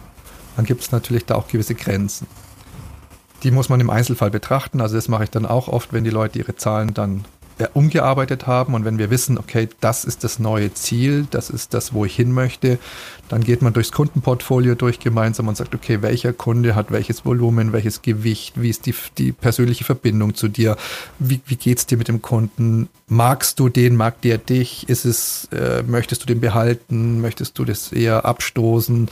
dann 0.55 0.65
gibt 0.65 0.81
es 0.81 0.91
natürlich 0.91 1.25
da 1.25 1.35
auch 1.35 1.47
gewisse 1.47 1.75
Grenzen. 1.75 2.27
Die 3.43 3.51
muss 3.51 3.69
man 3.69 3.79
im 3.79 3.89
Einzelfall 3.89 4.31
betrachten. 4.31 4.79
Also 4.79 4.95
das 4.95 5.09
mache 5.09 5.25
ich 5.25 5.29
dann 5.29 5.45
auch 5.45 5.67
oft, 5.67 5.91
wenn 5.91 6.03
die 6.03 6.09
Leute 6.09 6.39
ihre 6.39 6.55
Zahlen 6.55 6.93
dann 6.93 7.25
äh, 7.59 7.67
umgearbeitet 7.73 8.47
haben 8.47 8.73
und 8.73 8.83
wenn 8.83 8.97
wir 8.97 9.11
wissen, 9.11 9.37
okay, 9.37 9.69
das 9.79 10.05
ist 10.05 10.23
das 10.23 10.39
neue 10.39 10.73
Ziel, 10.73 11.27
das 11.29 11.49
ist 11.49 11.73
das, 11.73 11.93
wo 11.93 12.03
ich 12.03 12.15
hin 12.15 12.31
möchte, 12.31 12.79
dann 13.29 13.43
geht 13.43 13.61
man 13.61 13.73
durchs 13.73 13.91
Kundenportfolio 13.91 14.75
durch 14.75 14.99
gemeinsam 14.99 15.47
und 15.47 15.57
sagt, 15.57 15.73
okay, 15.73 16.01
welcher 16.01 16.33
Kunde 16.33 16.75
hat 16.75 16.91
welches 16.91 17.25
Volumen, 17.25 17.73
welches 17.73 18.01
Gewicht, 18.01 18.61
wie 18.61 18.69
ist 18.69 18.85
die, 18.85 18.93
die 19.17 19.31
persönliche 19.31 19.83
Verbindung 19.83 20.35
zu 20.35 20.47
dir, 20.47 20.75
wie, 21.19 21.41
wie 21.45 21.55
geht's 21.55 21.85
dir 21.85 21.97
mit 21.97 22.07
dem 22.07 22.21
Kunden, 22.21 22.89
magst 23.07 23.59
du 23.59 23.69
den, 23.69 23.95
mag 23.95 24.21
der 24.21 24.37
dich, 24.37 24.89
ist 24.89 25.05
es, 25.05 25.47
äh, 25.51 25.83
möchtest 25.83 26.21
du 26.23 26.25
den 26.25 26.41
behalten, 26.41 27.21
möchtest 27.21 27.57
du 27.57 27.65
das 27.65 27.91
eher 27.91 28.25
abstoßen, 28.25 29.09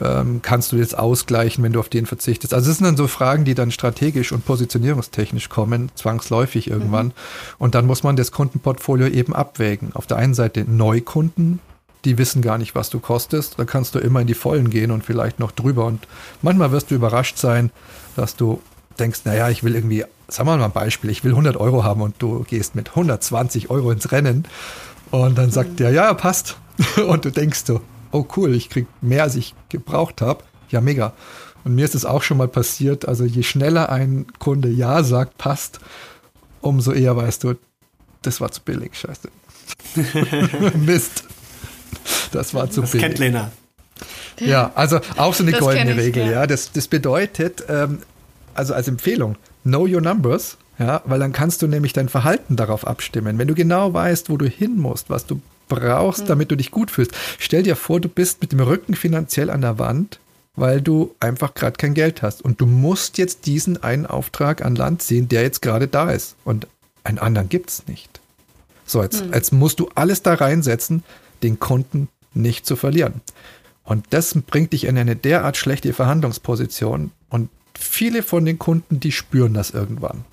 ähm, 0.00 0.40
kannst 0.42 0.72
du 0.72 0.76
das 0.76 0.94
ausgleichen, 0.94 1.62
wenn 1.62 1.72
du 1.72 1.80
auf 1.80 1.88
den 1.88 2.06
verzichtest. 2.06 2.54
Also 2.54 2.68
das 2.68 2.78
sind 2.78 2.86
dann 2.86 2.96
so 2.96 3.06
Fragen, 3.06 3.44
die 3.44 3.54
dann 3.54 3.70
strategisch 3.70 4.32
und 4.32 4.44
positionierungstechnisch 4.44 5.48
kommen, 5.48 5.90
zwangsläufig 5.94 6.68
irgendwann. 6.68 7.06
Mhm. 7.06 7.12
Und 7.58 7.74
dann 7.74 7.86
muss 7.86 8.02
man 8.02 8.16
das 8.16 8.32
Kundenportfolio 8.32 9.06
eben 9.06 9.34
abwägen. 9.34 9.90
Auf 9.94 10.06
der 10.06 10.16
einen 10.16 10.34
Seite 10.34 10.64
Neukunden, 10.68 11.60
die 12.04 12.18
wissen 12.18 12.42
gar 12.42 12.58
nicht, 12.58 12.74
was 12.74 12.90
du 12.90 13.00
kostest. 13.00 13.58
Da 13.58 13.64
kannst 13.64 13.94
du 13.94 13.98
immer 13.98 14.20
in 14.20 14.26
die 14.26 14.34
Vollen 14.34 14.70
gehen 14.70 14.90
und 14.90 15.04
vielleicht 15.04 15.38
noch 15.38 15.52
drüber. 15.52 15.86
Und 15.86 16.06
manchmal 16.42 16.72
wirst 16.72 16.90
du 16.90 16.94
überrascht 16.94 17.38
sein, 17.38 17.70
dass 18.16 18.36
du 18.36 18.60
denkst, 18.98 19.20
naja, 19.24 19.48
ich 19.48 19.62
will 19.62 19.74
irgendwie, 19.74 20.04
sagen 20.28 20.48
wir 20.48 20.56
mal 20.56 20.64
ein 20.64 20.72
Beispiel, 20.72 21.10
ich 21.10 21.24
will 21.24 21.32
100 21.32 21.56
Euro 21.56 21.84
haben 21.84 22.02
und 22.02 22.16
du 22.18 22.44
gehst 22.44 22.74
mit 22.74 22.90
120 22.90 23.70
Euro 23.70 23.90
ins 23.90 24.12
Rennen 24.12 24.46
und 25.10 25.36
dann 25.36 25.50
sagt 25.50 25.80
der, 25.80 25.90
ja, 25.90 26.12
passt. 26.14 26.56
Und 27.06 27.26
du 27.26 27.30
denkst 27.30 27.64
so, 27.66 27.82
oh 28.12 28.26
cool, 28.34 28.54
ich 28.54 28.70
krieg 28.70 28.86
mehr, 29.02 29.24
als 29.24 29.36
ich 29.36 29.54
gebraucht 29.68 30.22
habe. 30.22 30.42
Ja, 30.70 30.80
mega. 30.80 31.12
Und 31.64 31.74
mir 31.74 31.84
ist 31.84 31.94
es 31.94 32.06
auch 32.06 32.22
schon 32.22 32.38
mal 32.38 32.48
passiert, 32.48 33.06
also 33.06 33.24
je 33.24 33.42
schneller 33.42 33.90
ein 33.90 34.26
Kunde 34.38 34.70
Ja 34.70 35.04
sagt, 35.04 35.36
passt, 35.36 35.80
umso 36.62 36.92
eher 36.92 37.14
weißt 37.14 37.44
du, 37.44 37.54
das 38.22 38.40
war 38.40 38.50
zu 38.50 38.62
billig, 38.62 38.92
scheiße. 38.94 39.28
Mist. 40.78 41.24
Das 42.32 42.54
war 42.54 42.70
zu 42.70 42.82
das 42.82 42.90
billig. 42.90 43.06
kennt 43.06 43.18
Lena. 43.18 43.52
Ja, 44.40 44.72
also 44.74 45.00
auch 45.16 45.34
so 45.34 45.44
eine 45.44 45.52
das 45.52 45.60
goldene 45.60 45.92
ich, 45.92 45.98
Regel, 45.98 46.26
ja. 46.26 46.32
ja. 46.32 46.46
Das, 46.46 46.72
das 46.72 46.88
bedeutet, 46.88 47.64
ähm, 47.68 48.00
also 48.54 48.74
als 48.74 48.88
Empfehlung, 48.88 49.36
know 49.62 49.86
your 49.86 50.00
numbers, 50.00 50.56
ja, 50.78 51.02
weil 51.04 51.20
dann 51.20 51.32
kannst 51.32 51.62
du 51.62 51.68
nämlich 51.68 51.92
dein 51.92 52.08
Verhalten 52.08 52.56
darauf 52.56 52.86
abstimmen. 52.86 53.38
Wenn 53.38 53.48
du 53.48 53.54
genau 53.54 53.92
weißt, 53.94 54.30
wo 54.30 54.36
du 54.36 54.46
hin 54.46 54.78
musst, 54.78 55.10
was 55.10 55.26
du 55.26 55.40
brauchst, 55.68 56.24
mhm. 56.24 56.28
damit 56.28 56.50
du 56.50 56.56
dich 56.56 56.70
gut 56.70 56.90
fühlst. 56.90 57.12
Stell 57.38 57.62
dir 57.62 57.76
vor, 57.76 58.00
du 58.00 58.08
bist 58.08 58.42
mit 58.42 58.52
dem 58.52 58.60
Rücken 58.60 58.94
finanziell 58.94 59.50
an 59.50 59.60
der 59.60 59.78
Wand, 59.78 60.18
weil 60.56 60.80
du 60.80 61.14
einfach 61.20 61.54
gerade 61.54 61.76
kein 61.76 61.94
Geld 61.94 62.22
hast. 62.22 62.42
Und 62.42 62.60
du 62.60 62.66
musst 62.66 63.18
jetzt 63.18 63.46
diesen 63.46 63.82
einen 63.82 64.06
Auftrag 64.06 64.64
an 64.64 64.74
Land 64.74 65.02
ziehen, 65.02 65.28
der 65.28 65.42
jetzt 65.42 65.62
gerade 65.62 65.88
da 65.88 66.10
ist. 66.10 66.36
Und 66.44 66.66
einen 67.04 67.18
anderen 67.18 67.48
gibt 67.48 67.70
es 67.70 67.86
nicht. 67.86 68.20
So, 68.84 69.02
jetzt, 69.02 69.26
mhm. 69.26 69.32
jetzt 69.34 69.52
musst 69.52 69.80
du 69.80 69.88
alles 69.94 70.22
da 70.22 70.34
reinsetzen, 70.34 71.04
den 71.42 71.58
Kunden 71.58 72.08
nicht 72.34 72.66
zu 72.66 72.76
verlieren. 72.76 73.20
Und 73.84 74.06
das 74.10 74.34
bringt 74.46 74.72
dich 74.72 74.84
in 74.84 74.96
eine 74.96 75.16
derart 75.16 75.56
schlechte 75.56 75.92
Verhandlungsposition. 75.92 77.10
Und 77.28 77.50
viele 77.76 78.22
von 78.22 78.44
den 78.44 78.58
Kunden, 78.58 79.00
die 79.00 79.12
spüren 79.12 79.54
das 79.54 79.70
irgendwann. 79.70 80.24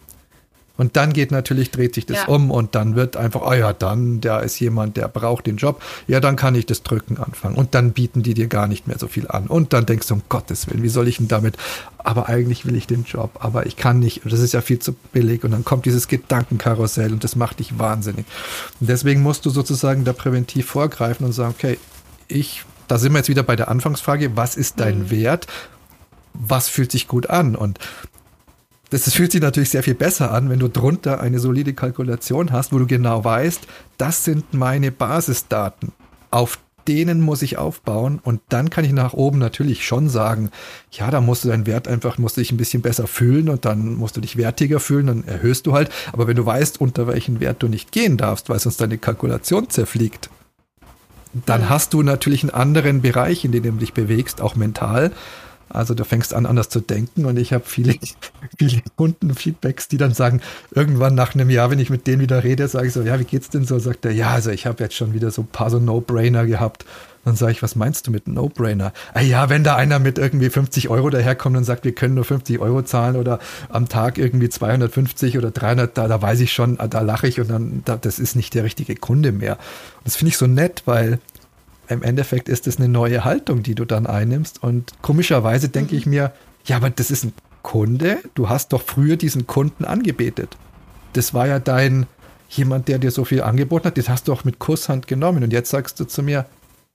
Und 0.79 0.95
dann 0.95 1.11
geht 1.11 1.31
natürlich, 1.31 1.71
dreht 1.71 1.93
sich 1.93 2.05
das 2.05 2.19
ja. 2.19 2.25
um 2.27 2.51
und 2.51 2.73
dann 2.73 2.95
wird 2.95 3.17
einfach, 3.17 3.41
oh 3.45 3.51
ja, 3.51 3.73
dann, 3.73 4.21
da 4.21 4.39
ist 4.39 4.61
jemand, 4.61 4.95
der 4.95 5.09
braucht 5.09 5.45
den 5.45 5.57
Job. 5.57 5.83
Ja, 6.07 6.21
dann 6.21 6.37
kann 6.37 6.55
ich 6.55 6.65
das 6.65 6.83
Drücken 6.83 7.17
anfangen. 7.17 7.57
Und 7.57 7.75
dann 7.75 7.91
bieten 7.91 8.23
die 8.23 8.33
dir 8.33 8.47
gar 8.47 8.65
nicht 8.65 8.87
mehr 8.87 8.97
so 8.97 9.09
viel 9.09 9.27
an. 9.27 9.47
Und 9.47 9.73
dann 9.73 9.85
denkst 9.85 10.07
du, 10.07 10.13
um 10.13 10.21
Gottes 10.29 10.69
Willen, 10.69 10.81
wie 10.81 10.87
soll 10.87 11.09
ich 11.09 11.17
denn 11.17 11.27
damit? 11.27 11.57
Aber 11.97 12.29
eigentlich 12.29 12.65
will 12.65 12.77
ich 12.77 12.87
den 12.87 13.03
Job, 13.03 13.31
aber 13.41 13.65
ich 13.65 13.75
kann 13.75 13.99
nicht. 13.99 14.21
Das 14.23 14.39
ist 14.39 14.53
ja 14.53 14.61
viel 14.61 14.79
zu 14.79 14.93
billig. 15.11 15.43
Und 15.43 15.51
dann 15.51 15.65
kommt 15.65 15.85
dieses 15.85 16.07
Gedankenkarussell 16.07 17.11
und 17.11 17.25
das 17.25 17.35
macht 17.35 17.59
dich 17.59 17.77
wahnsinnig. 17.77 18.25
Und 18.79 18.89
deswegen 18.89 19.21
musst 19.21 19.45
du 19.45 19.49
sozusagen 19.49 20.05
da 20.05 20.13
präventiv 20.13 20.67
vorgreifen 20.67 21.25
und 21.25 21.33
sagen, 21.33 21.53
okay, 21.57 21.77
ich, 22.29 22.63
da 22.87 22.97
sind 22.97 23.11
wir 23.11 23.17
jetzt 23.17 23.27
wieder 23.27 23.43
bei 23.43 23.57
der 23.57 23.67
Anfangsfrage, 23.67 24.37
was 24.37 24.55
ist 24.55 24.79
dein 24.79 24.99
mhm. 24.99 25.11
Wert? 25.11 25.47
Was 26.33 26.69
fühlt 26.69 26.89
sich 26.89 27.09
gut 27.09 27.29
an? 27.29 27.57
Und 27.57 27.79
das, 28.89 29.13
fühlt 29.13 29.31
sich 29.31 29.41
natürlich 29.41 29.69
sehr 29.69 29.83
viel 29.83 29.95
besser 29.95 30.31
an, 30.31 30.49
wenn 30.49 30.59
du 30.59 30.67
drunter 30.67 31.21
eine 31.21 31.39
solide 31.39 31.73
Kalkulation 31.73 32.51
hast, 32.51 32.73
wo 32.73 32.79
du 32.79 32.87
genau 32.87 33.23
weißt, 33.23 33.67
das 33.97 34.23
sind 34.25 34.53
meine 34.53 34.91
Basisdaten. 34.91 35.91
Auf 36.31 36.59
denen 36.87 37.21
muss 37.21 37.43
ich 37.43 37.57
aufbauen 37.57 38.19
und 38.23 38.41
dann 38.49 38.71
kann 38.71 38.83
ich 38.83 38.91
nach 38.91 39.13
oben 39.13 39.37
natürlich 39.37 39.85
schon 39.85 40.09
sagen, 40.09 40.49
ja, 40.91 41.11
da 41.11 41.21
musst 41.21 41.43
du 41.43 41.49
deinen 41.49 41.67
Wert 41.67 41.87
einfach, 41.87 42.17
musst 42.17 42.37
du 42.37 42.41
dich 42.41 42.51
ein 42.51 42.57
bisschen 42.57 42.81
besser 42.81 43.05
fühlen 43.05 43.49
und 43.49 43.65
dann 43.65 43.95
musst 43.95 44.17
du 44.17 44.21
dich 44.21 44.37
wertiger 44.37 44.79
fühlen, 44.79 45.05
dann 45.05 45.23
erhöhst 45.27 45.67
du 45.67 45.73
halt. 45.73 45.91
Aber 46.13 46.25
wenn 46.25 46.35
du 46.35 46.45
weißt, 46.45 46.81
unter 46.81 47.05
welchen 47.05 47.39
Wert 47.39 47.61
du 47.61 47.67
nicht 47.67 47.91
gehen 47.91 48.17
darfst, 48.17 48.49
weil 48.49 48.57
sonst 48.57 48.81
deine 48.81 48.97
Kalkulation 48.97 49.69
zerfliegt, 49.69 50.31
dann 51.45 51.69
hast 51.69 51.93
du 51.93 52.01
natürlich 52.01 52.41
einen 52.41 52.49
anderen 52.49 53.01
Bereich, 53.03 53.45
in 53.45 53.51
dem 53.51 53.63
du 53.63 53.71
dich 53.71 53.93
bewegst, 53.93 54.41
auch 54.41 54.55
mental. 54.55 55.11
Also 55.69 55.93
du 55.93 56.03
fängst 56.03 56.33
an, 56.33 56.45
anders 56.45 56.69
zu 56.69 56.79
denken 56.79 57.25
und 57.25 57.37
ich 57.37 57.53
habe 57.53 57.63
viele, 57.65 57.95
viele 58.57 58.81
Kundenfeedbacks, 58.95 59.87
die 59.87 59.97
dann 59.97 60.13
sagen, 60.13 60.41
irgendwann 60.71 61.15
nach 61.15 61.35
einem 61.35 61.49
Jahr, 61.49 61.69
wenn 61.69 61.79
ich 61.79 61.89
mit 61.89 62.07
denen 62.07 62.21
wieder 62.21 62.43
rede, 62.43 62.67
sage 62.67 62.87
ich 62.87 62.93
so, 62.93 63.01
ja, 63.01 63.19
wie 63.19 63.25
geht's 63.25 63.49
denn 63.49 63.65
so? 63.65 63.77
Sagt 63.79 64.05
er, 64.05 64.11
ja, 64.11 64.29
also 64.29 64.51
ich 64.51 64.65
habe 64.65 64.83
jetzt 64.83 64.95
schon 64.95 65.13
wieder 65.13 65.31
so 65.31 65.43
ein 65.43 65.47
paar 65.47 65.69
so 65.69 65.79
No-Brainer 65.79 66.45
gehabt. 66.45 66.85
Dann 67.25 67.35
sage 67.35 67.51
ich, 67.51 67.61
was 67.61 67.75
meinst 67.75 68.07
du 68.07 68.11
mit 68.11 68.27
No-Brainer? 68.27 68.93
Ah 69.13 69.21
ja, 69.21 69.49
wenn 69.49 69.63
da 69.63 69.75
einer 69.75 69.99
mit 69.99 70.17
irgendwie 70.17 70.49
50 70.49 70.89
Euro 70.89 71.09
daherkommt 71.09 71.57
und 71.57 71.63
sagt, 71.65 71.83
wir 71.83 71.93
können 71.93 72.15
nur 72.15 72.23
50 72.23 72.59
Euro 72.59 72.81
zahlen 72.81 73.17
oder 73.17 73.39
am 73.67 73.89
Tag 73.89 74.17
irgendwie 74.17 74.49
250 74.49 75.37
oder 75.37 75.51
300, 75.51 75.97
da, 75.97 76.07
da 76.07 76.21
weiß 76.21 76.39
ich 76.39 76.53
schon, 76.53 76.77
da 76.77 77.01
lache 77.01 77.27
ich 77.27 77.39
und 77.39 77.49
dann, 77.49 77.81
da, 77.85 77.97
das 77.97 78.19
ist 78.19 78.35
nicht 78.35 78.53
der 78.53 78.63
richtige 78.63 78.95
Kunde 78.95 79.31
mehr. 79.31 79.57
Und 79.97 80.05
das 80.05 80.15
finde 80.15 80.29
ich 80.29 80.37
so 80.37 80.47
nett, 80.47 80.83
weil 80.85 81.19
im 81.89 82.03
Endeffekt 82.03 82.49
ist 82.49 82.67
es 82.67 82.77
eine 82.77 82.87
neue 82.87 83.25
Haltung, 83.25 83.63
die 83.63 83.75
du 83.75 83.83
dann 83.83 84.05
einnimmst. 84.05 84.63
Und 84.63 84.93
komischerweise 85.01 85.69
denke 85.69 85.95
ich 85.95 86.05
mir, 86.05 86.31
ja, 86.65 86.77
aber 86.77 86.89
das 86.89 87.11
ist 87.11 87.25
ein 87.25 87.33
Kunde. 87.63 88.19
Du 88.35 88.47
hast 88.47 88.73
doch 88.73 88.81
früher 88.81 89.17
diesen 89.17 89.47
Kunden 89.47 89.85
angebetet. 89.85 90.55
Das 91.13 91.33
war 91.33 91.47
ja 91.47 91.59
dein 91.59 92.05
jemand, 92.49 92.87
der 92.87 92.99
dir 92.99 93.11
so 93.11 93.25
viel 93.25 93.41
angeboten 93.41 93.85
hat. 93.85 93.97
Das 93.97 94.07
hast 94.07 94.27
du 94.27 94.33
auch 94.33 94.43
mit 94.43 94.59
Kusshand 94.59 95.07
genommen. 95.07 95.43
Und 95.43 95.51
jetzt 95.51 95.71
sagst 95.71 95.99
du 95.99 96.05
zu 96.05 96.21
mir, 96.23 96.45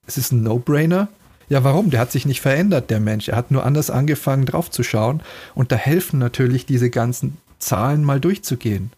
es 0.07 0.17
ist 0.17 0.33
ein 0.33 0.43
No-Brainer. 0.43 1.09
Ja, 1.49 1.65
warum? 1.65 1.91
Der 1.91 2.01
hat 2.01 2.13
sich 2.13 2.25
nicht 2.25 2.41
verändert, 2.41 2.91
der 2.91 3.01
Mensch. 3.01 3.29
Er 3.29 3.37
hat 3.37 3.51
nur 3.51 3.67
anders 3.67 3.91
angefangen, 3.91 4.47
draufzuschauen. 4.47 5.23
Und 5.55 5.73
da 5.73 5.77
helfen 5.77 6.19
natürlich 6.19 6.67
diese 6.67 6.89
ganzen 6.89 7.37
Zahlen 7.59 8.05
mal 8.05 8.21
durchzugehen. 8.21 8.91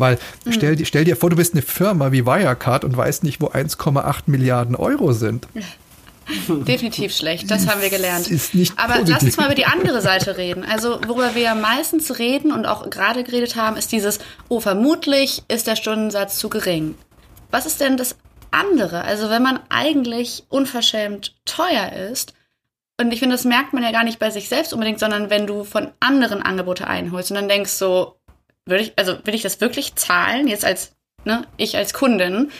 Weil 0.00 0.18
mhm. 0.44 0.52
stell, 0.52 0.84
stell, 0.84 1.04
dir 1.04 1.16
vor, 1.16 1.30
du 1.30 1.36
bist 1.36 1.54
eine 1.54 1.62
Firma 1.62 2.12
wie 2.12 2.26
Wirecard 2.26 2.84
und 2.84 2.96
weißt 2.96 3.24
nicht, 3.24 3.40
wo 3.40 3.46
1,8 3.46 4.22
Milliarden 4.26 4.74
Euro 4.74 5.12
sind. 5.12 5.46
Definitiv 6.48 7.14
schlecht, 7.14 7.50
das 7.50 7.66
haben 7.66 7.80
wir 7.80 7.90
gelernt. 7.90 8.30
Ist 8.30 8.54
nicht 8.54 8.78
Aber 8.78 8.94
positiv. 8.94 9.14
lass 9.14 9.22
uns 9.24 9.36
mal 9.36 9.46
über 9.46 9.54
die 9.54 9.66
andere 9.66 10.00
Seite 10.00 10.36
reden. 10.36 10.64
Also, 10.64 11.00
worüber 11.06 11.34
wir 11.34 11.42
ja 11.42 11.54
meistens 11.54 12.18
reden 12.18 12.52
und 12.52 12.66
auch 12.66 12.88
gerade 12.88 13.24
geredet 13.24 13.56
haben, 13.56 13.76
ist 13.76 13.90
dieses, 13.90 14.20
oh, 14.48 14.60
vermutlich 14.60 15.42
ist 15.48 15.66
der 15.66 15.76
Stundensatz 15.76 16.38
zu 16.38 16.48
gering. 16.48 16.94
Was 17.50 17.66
ist 17.66 17.80
denn 17.80 17.96
das 17.96 18.16
andere? 18.52 19.02
Also, 19.02 19.28
wenn 19.28 19.42
man 19.42 19.58
eigentlich 19.70 20.44
unverschämt 20.48 21.34
teuer 21.44 21.92
ist, 22.12 22.34
und 23.00 23.12
ich 23.12 23.18
finde, 23.18 23.34
das 23.34 23.44
merkt 23.44 23.72
man 23.72 23.82
ja 23.82 23.92
gar 23.92 24.04
nicht 24.04 24.18
bei 24.18 24.28
sich 24.28 24.50
selbst 24.50 24.74
unbedingt, 24.74 25.00
sondern 25.00 25.30
wenn 25.30 25.46
du 25.46 25.64
von 25.64 25.88
anderen 26.00 26.42
Angebote 26.42 26.86
einholst 26.86 27.30
und 27.30 27.36
dann 27.36 27.48
denkst 27.48 27.70
so, 27.70 28.19
würde 28.70 28.84
ich, 28.84 28.92
also 28.96 29.18
will 29.24 29.34
ich 29.34 29.42
das 29.42 29.60
wirklich 29.60 29.94
zahlen, 29.96 30.48
jetzt 30.48 30.64
als, 30.64 30.92
ne, 31.24 31.46
ich 31.56 31.76
als 31.76 31.92
Kundin? 31.92 32.50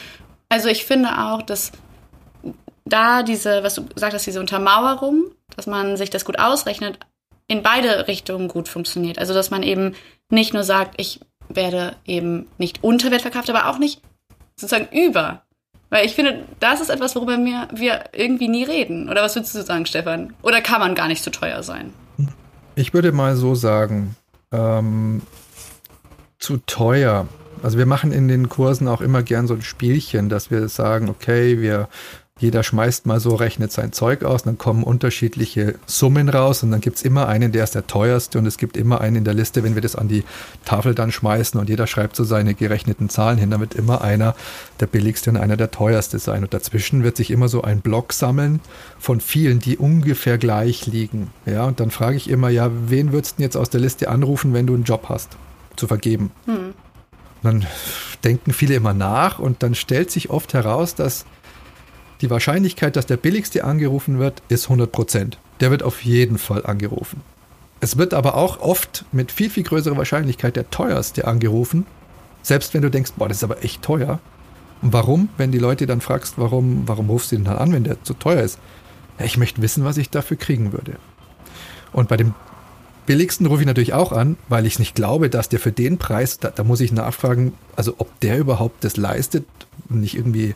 Also 0.49 0.69
ich 0.69 0.85
finde 0.85 1.19
auch, 1.19 1.43
dass 1.43 1.73
da 2.85 3.23
diese, 3.23 3.62
was 3.62 3.76
du 3.76 3.87
gesagt 3.87 4.26
diese 4.26 4.40
Untermauerung, 4.40 5.25
dass 5.57 5.67
man 5.67 5.97
sich 5.97 6.11
das 6.11 6.25
gut 6.25 6.38
ausrechnet, 6.38 6.99
in 7.47 7.62
beide 7.62 8.07
Richtungen 8.09 8.49
gut 8.49 8.69
funktioniert. 8.69 9.19
Also 9.19 9.35
dass 9.35 9.50
man 9.50 9.62
eben 9.62 9.95
nicht 10.29 10.55
nur 10.55 10.64
sagt, 10.64 10.95
ich 11.00 11.21
werde 11.49 11.97
eben 12.07 12.47
nicht 12.59 12.85
unter 12.85 13.11
Wert 13.11 13.23
verkauft, 13.23 13.50
aber 13.50 13.69
auch 13.69 13.79
nicht 13.79 14.02
sozusagen 14.57 14.88
über. 14.97 15.43
Weil 15.88 16.07
ich 16.07 16.14
finde, 16.14 16.45
das 16.61 16.81
ist 16.81 16.88
etwas, 16.88 17.17
worüber 17.17 17.37
wir, 17.38 17.69
wir 17.73 18.05
irgendwie 18.12 18.49
nie 18.49 18.62
reden. 18.62 19.09
Oder 19.09 19.23
was 19.23 19.35
würdest 19.35 19.57
du 19.57 19.62
sagen, 19.62 19.87
Stefan? 19.87 20.35
Oder 20.43 20.61
kann 20.61 20.79
man 20.79 20.95
gar 20.95 21.09
nicht 21.09 21.25
zu 21.25 21.31
teuer 21.31 21.64
sein? 21.64 21.93
Ich 22.76 22.95
würde 22.95 23.11
mal 23.11 23.35
so 23.35 23.57
sagen, 23.57 24.14
ähm, 24.52 25.23
zu 26.40 26.56
teuer. 26.66 27.28
Also 27.62 27.78
wir 27.78 27.87
machen 27.87 28.11
in 28.11 28.26
den 28.26 28.49
Kursen 28.49 28.88
auch 28.88 29.02
immer 29.02 29.23
gern 29.23 29.47
so 29.47 29.54
ein 29.54 29.62
Spielchen, 29.62 30.28
dass 30.28 30.50
wir 30.50 30.68
sagen, 30.68 31.11
okay, 31.11 31.61
wir 31.61 31.88
jeder 32.40 32.62
schmeißt 32.62 33.04
mal 33.04 33.20
so, 33.20 33.35
rechnet 33.35 33.70
sein 33.70 33.92
Zeug 33.92 34.25
aus, 34.25 34.44
dann 34.44 34.56
kommen 34.56 34.82
unterschiedliche 34.82 35.75
Summen 35.85 36.30
raus 36.30 36.62
und 36.62 36.70
dann 36.70 36.80
gibt 36.80 36.97
es 36.97 37.02
immer 37.02 37.28
einen, 37.28 37.52
der 37.52 37.64
ist 37.64 37.75
der 37.75 37.87
teuerste 37.87 38.38
und 38.38 38.47
es 38.47 38.56
gibt 38.56 38.78
immer 38.78 39.02
einen 39.02 39.16
in 39.16 39.25
der 39.25 39.35
Liste, 39.35 39.62
wenn 39.62 39.75
wir 39.75 39.82
das 39.82 39.94
an 39.94 40.09
die 40.09 40.25
Tafel 40.64 40.94
dann 40.94 41.12
schmeißen 41.12 41.61
und 41.61 41.68
jeder 41.68 41.87
schreibt 41.87 42.16
so 42.16 42.25
seine 42.25 42.54
gerechneten 42.54 43.11
Zahlen 43.11 43.37
hin, 43.37 43.50
dann 43.50 43.61
wird 43.61 43.75
immer 43.75 44.00
einer 44.00 44.35
der 44.80 44.87
billigste 44.87 45.28
und 45.28 45.37
einer 45.37 45.59
der 45.59 45.70
teuerste 45.70 46.18
sein. 46.18 46.42
Und 46.42 46.54
dazwischen 46.54 47.04
wird 47.04 47.18
sich 47.18 47.30
immer 47.30 47.49
so 47.49 47.61
ein 47.61 47.82
Block 47.82 48.14
sammeln 48.14 48.61
von 48.99 49.20
vielen, 49.20 49.59
die 49.59 49.76
ungefähr 49.76 50.38
gleich 50.38 50.87
liegen. 50.87 51.28
Ja, 51.44 51.64
und 51.64 51.78
dann 51.78 51.90
frage 51.90 52.16
ich 52.16 52.30
immer, 52.30 52.49
ja, 52.49 52.70
wen 52.87 53.12
würdest 53.12 53.38
du 53.38 53.42
jetzt 53.42 53.56
aus 53.59 53.68
der 53.68 53.80
Liste 53.80 54.09
anrufen, 54.09 54.54
wenn 54.54 54.66
du 54.66 54.73
einen 54.73 54.85
Job 54.85 55.11
hast, 55.11 55.37
zu 55.81 55.89
vergeben? 55.89 56.31
Hm. 56.45 56.75
Dann 57.43 57.67
denken 58.23 58.53
viele 58.53 58.75
immer 58.75 58.95
nach 58.95 59.39
und 59.39 59.63
dann 59.63 59.75
stellt 59.75 60.11
sich 60.11 60.31
oft 60.31 60.55
heraus, 60.55 60.95
dass 60.95 61.25
die 62.21 62.31
Wahrscheinlichkeit, 62.31 62.97
dass 62.97 63.07
der 63.07 63.17
billigste 63.17 63.65
angerufen 63.65 64.19
wird, 64.19 64.43
ist 64.49 64.67
100 64.67 64.93
Prozent. 64.93 65.39
Der 65.61 65.71
wird 65.71 65.83
auf 65.83 66.05
jeden 66.05 66.39
Fall 66.39 66.67
angerufen. 66.67 67.23
Es 67.81 67.97
wird 67.97 68.13
aber 68.13 68.35
auch 68.35 68.61
oft 68.61 69.07
mit 69.11 69.33
viel, 69.33 69.49
viel 69.49 69.63
größerer 69.63 69.97
Wahrscheinlichkeit 69.97 70.55
der 70.55 70.69
teuerste 70.71 71.27
angerufen. 71.27 71.87
Selbst 72.43 72.75
wenn 72.75 72.83
du 72.83 72.91
denkst, 72.91 73.13
boah, 73.17 73.29
das 73.29 73.39
ist 73.39 73.45
aber 73.45 73.65
echt 73.65 73.81
teuer. 73.81 74.21
Und 74.83 74.93
warum? 74.93 75.31
Wenn 75.39 75.51
die 75.51 75.59
Leute 75.59 75.87
dann 75.87 76.03
fragst, 76.03 76.35
warum, 76.37 76.87
warum 76.87 77.09
rufst 77.09 77.33
du 77.33 77.37
den 77.37 77.45
dann 77.45 77.57
an, 77.57 77.73
wenn 77.73 77.85
der 77.85 78.03
zu 78.05 78.13
teuer 78.13 78.43
ist? 78.43 78.59
Ja, 79.19 79.25
ich 79.25 79.39
möchte 79.39 79.63
wissen, 79.63 79.85
was 79.85 79.97
ich 79.97 80.11
dafür 80.11 80.37
kriegen 80.37 80.73
würde. 80.73 80.97
Und 81.93 82.09
bei 82.09 82.19
dem 82.19 82.35
billigsten 83.11 83.47
rufe 83.47 83.62
ich 83.62 83.67
natürlich 83.67 83.93
auch 83.93 84.12
an, 84.12 84.37
weil 84.49 84.67
ich 84.67 84.79
nicht 84.79 84.95
glaube, 84.95 85.31
dass 85.31 85.49
der 85.49 85.59
für 85.59 85.73
den 85.73 85.99
Preis, 85.99 86.38
da, 86.38 86.50
da 86.50 86.62
muss 86.62 86.81
ich 86.81 86.93
nachfragen, 86.93 87.55
also 87.75 87.97
ob 87.99 88.21
der 88.21 88.38
überhaupt 88.38 88.85
das 88.85 88.97
leistet, 88.97 89.45
nicht 89.88 90.14
irgendwie 90.14 90.55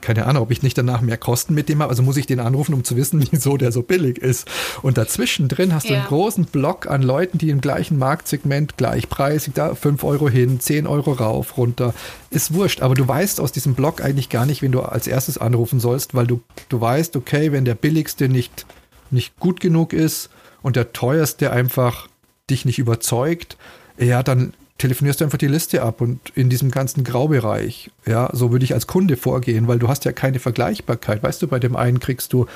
keine 0.00 0.24
Ahnung, 0.24 0.44
ob 0.44 0.50
ich 0.50 0.62
nicht 0.62 0.78
danach 0.78 1.02
mehr 1.02 1.18
Kosten 1.18 1.52
mit 1.52 1.68
dem 1.68 1.82
habe. 1.82 1.90
Also 1.90 2.02
muss 2.02 2.16
ich 2.16 2.24
den 2.24 2.40
anrufen, 2.40 2.72
um 2.72 2.84
zu 2.84 2.96
wissen, 2.96 3.22
wieso 3.30 3.58
der 3.58 3.70
so 3.70 3.82
billig 3.82 4.16
ist. 4.16 4.48
Und 4.80 4.96
dazwischen 4.96 5.48
drin 5.48 5.74
hast 5.74 5.90
du 5.90 5.94
einen 5.94 6.06
großen 6.06 6.46
Block 6.46 6.86
an 6.86 7.02
Leuten, 7.02 7.36
die 7.36 7.50
im 7.50 7.60
gleichen 7.60 7.98
Marktsegment 7.98 8.78
gleichpreisig, 8.78 9.52
da 9.52 9.74
5 9.74 10.02
Euro 10.02 10.30
hin, 10.30 10.58
10 10.58 10.86
Euro 10.86 11.12
rauf, 11.12 11.58
runter. 11.58 11.92
Ist 12.30 12.54
wurscht. 12.54 12.80
Aber 12.80 12.94
du 12.94 13.06
weißt 13.06 13.42
aus 13.42 13.52
diesem 13.52 13.74
Block 13.74 14.02
eigentlich 14.02 14.30
gar 14.30 14.46
nicht, 14.46 14.62
wen 14.62 14.72
du 14.72 14.80
als 14.80 15.06
erstes 15.06 15.36
anrufen 15.36 15.80
sollst, 15.80 16.14
weil 16.14 16.26
du, 16.26 16.40
du 16.70 16.80
weißt, 16.80 17.14
okay, 17.16 17.52
wenn 17.52 17.66
der 17.66 17.74
billigste 17.74 18.30
nicht, 18.30 18.64
nicht 19.10 19.38
gut 19.38 19.60
genug 19.60 19.92
ist 19.92 20.30
und 20.62 20.76
der 20.76 20.92
teuerste 20.92 21.50
einfach 21.50 22.08
dich 22.48 22.64
nicht 22.64 22.78
überzeugt, 22.78 23.56
ja, 23.98 24.22
dann 24.22 24.52
telefonierst 24.78 25.20
du 25.20 25.24
einfach 25.24 25.38
die 25.38 25.46
Liste 25.46 25.82
ab 25.82 26.00
und 26.00 26.20
in 26.34 26.48
diesem 26.48 26.70
ganzen 26.70 27.04
Graubereich, 27.04 27.90
ja, 28.06 28.30
so 28.32 28.50
würde 28.50 28.64
ich 28.64 28.72
als 28.72 28.86
Kunde 28.86 29.16
vorgehen, 29.16 29.68
weil 29.68 29.78
du 29.78 29.88
hast 29.88 30.04
ja 30.04 30.12
keine 30.12 30.40
Vergleichbarkeit. 30.40 31.22
Weißt 31.22 31.42
du, 31.42 31.48
bei 31.48 31.58
dem 31.58 31.76
einen 31.76 32.00
kriegst 32.00 32.32
du 32.32 32.46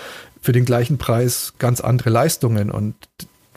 für 0.41 0.53
den 0.53 0.65
gleichen 0.65 0.99
Preis 0.99 1.53
ganz 1.59 1.81
andere 1.81 2.11
Leistungen 2.11 2.71
und 2.71 2.95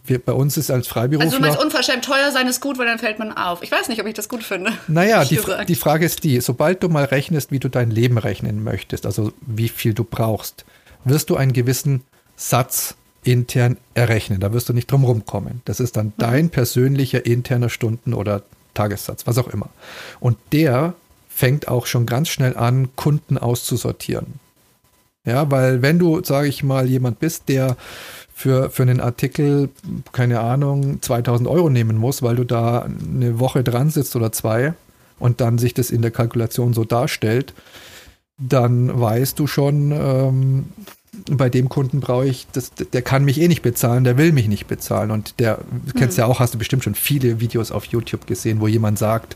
wir, 0.05 0.19
bei 0.19 0.33
uns 0.33 0.57
ist 0.57 0.71
als 0.71 0.87
Freiberufler. 0.87 1.25
Also 1.25 1.37
du 1.37 1.43
meinst 1.43 1.59
unverschämt 1.59 2.05
teuer 2.05 2.31
sein 2.31 2.47
ist 2.47 2.61
gut, 2.61 2.77
weil 2.77 2.85
dann 2.85 2.99
fällt 2.99 3.19
man 3.19 3.35
auf. 3.35 3.61
Ich 3.61 3.71
weiß 3.71 3.89
nicht, 3.89 3.99
ob 3.99 4.07
ich 4.07 4.13
das 4.13 4.29
gut 4.29 4.43
finde. 4.43 4.71
Naja, 4.87 5.25
die, 5.25 5.39
die 5.67 5.75
Frage 5.75 6.05
ist 6.05 6.23
die, 6.23 6.39
sobald 6.41 6.83
du 6.83 6.89
mal 6.89 7.05
rechnest, 7.05 7.51
wie 7.51 7.59
du 7.59 7.69
dein 7.69 7.91
Leben 7.91 8.17
rechnen 8.17 8.63
möchtest, 8.63 9.05
also 9.05 9.33
wie 9.41 9.69
viel 9.69 9.93
du 9.93 10.03
brauchst, 10.03 10.65
wirst 11.03 11.29
du 11.29 11.35
einen 11.35 11.53
gewissen 11.53 12.03
Satz 12.35 12.95
intern 13.27 13.77
errechnen. 13.93 14.39
Da 14.39 14.53
wirst 14.53 14.69
du 14.69 14.73
nicht 14.73 14.89
drum 14.89 15.03
rumkommen. 15.03 15.61
Das 15.65 15.79
ist 15.79 15.97
dann 15.97 16.07
mhm. 16.07 16.13
dein 16.17 16.49
persönlicher 16.49 17.25
interner 17.25 17.69
Stunden- 17.69 18.13
oder 18.13 18.43
Tagessatz, 18.73 19.27
was 19.27 19.37
auch 19.37 19.49
immer. 19.49 19.69
Und 20.19 20.37
der 20.53 20.93
fängt 21.29 21.67
auch 21.67 21.85
schon 21.85 22.05
ganz 22.05 22.29
schnell 22.29 22.55
an, 22.55 22.89
Kunden 22.95 23.37
auszusortieren. 23.37 24.39
Ja, 25.25 25.51
weil 25.51 25.81
wenn 25.81 25.99
du, 25.99 26.23
sage 26.23 26.47
ich 26.47 26.63
mal, 26.63 26.87
jemand 26.87 27.19
bist, 27.19 27.49
der 27.49 27.75
für, 28.33 28.69
für 28.69 28.83
einen 28.83 29.01
Artikel, 29.01 29.69
keine 30.13 30.39
Ahnung, 30.39 31.01
2000 31.01 31.49
Euro 31.49 31.69
nehmen 31.69 31.97
muss, 31.97 32.21
weil 32.21 32.37
du 32.37 32.45
da 32.45 32.83
eine 32.83 33.39
Woche 33.39 33.63
dran 33.63 33.89
sitzt 33.89 34.15
oder 34.15 34.31
zwei 34.31 34.73
und 35.19 35.41
dann 35.41 35.57
sich 35.57 35.73
das 35.73 35.89
in 35.89 36.01
der 36.01 36.11
Kalkulation 36.11 36.73
so 36.73 36.85
darstellt, 36.85 37.53
dann 38.39 38.99
weißt 38.99 39.37
du 39.37 39.47
schon, 39.47 39.91
ähm, 39.91 40.65
bei 41.31 41.49
dem 41.49 41.69
Kunden 41.69 41.99
brauche 41.99 42.27
ich, 42.27 42.47
das, 42.51 42.71
der 42.73 43.01
kann 43.01 43.25
mich 43.25 43.39
eh 43.39 43.47
nicht 43.47 43.61
bezahlen, 43.61 44.03
der 44.03 44.17
will 44.17 44.31
mich 44.31 44.47
nicht 44.47 44.67
bezahlen. 44.67 45.11
Und 45.11 45.39
der, 45.39 45.59
du 45.85 45.93
kennst 45.93 46.17
mhm. 46.17 46.21
ja 46.21 46.27
auch, 46.27 46.39
hast 46.39 46.53
du 46.53 46.57
bestimmt 46.57 46.83
schon 46.83 46.95
viele 46.95 47.39
Videos 47.39 47.71
auf 47.71 47.85
YouTube 47.85 48.27
gesehen, 48.27 48.59
wo 48.59 48.67
jemand 48.67 48.99
sagt, 48.99 49.35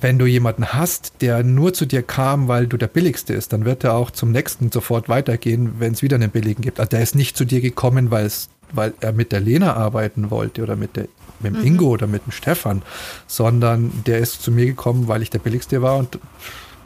wenn 0.00 0.18
du 0.18 0.26
jemanden 0.26 0.72
hast, 0.72 1.14
der 1.20 1.42
nur 1.42 1.72
zu 1.72 1.86
dir 1.86 2.02
kam, 2.02 2.48
weil 2.48 2.66
du 2.66 2.76
der 2.76 2.86
Billigste 2.86 3.32
ist, 3.32 3.52
dann 3.52 3.64
wird 3.64 3.84
er 3.84 3.94
auch 3.94 4.10
zum 4.10 4.30
nächsten 4.30 4.70
sofort 4.70 5.08
weitergehen, 5.08 5.74
wenn 5.78 5.92
es 5.92 6.02
wieder 6.02 6.16
einen 6.16 6.30
Billigen 6.30 6.62
gibt. 6.62 6.80
Also 6.80 6.90
der 6.90 7.02
ist 7.02 7.14
nicht 7.14 7.36
zu 7.36 7.44
dir 7.44 7.60
gekommen, 7.60 8.10
weil 8.10 8.26
es, 8.26 8.48
weil 8.72 8.92
er 9.00 9.12
mit 9.12 9.32
der 9.32 9.40
Lena 9.40 9.74
arbeiten 9.74 10.30
wollte 10.30 10.62
oder 10.62 10.76
mit, 10.76 10.96
der, 10.96 11.08
mit 11.40 11.54
dem 11.54 11.60
mhm. 11.60 11.66
Ingo 11.66 11.86
oder 11.88 12.06
mit 12.06 12.26
dem 12.26 12.32
Stefan, 12.32 12.82
sondern 13.26 13.90
der 14.06 14.18
ist 14.18 14.42
zu 14.42 14.50
mir 14.50 14.66
gekommen, 14.66 15.08
weil 15.08 15.22
ich 15.22 15.30
der 15.30 15.38
Billigste 15.38 15.82
war 15.82 15.96
und 15.96 16.18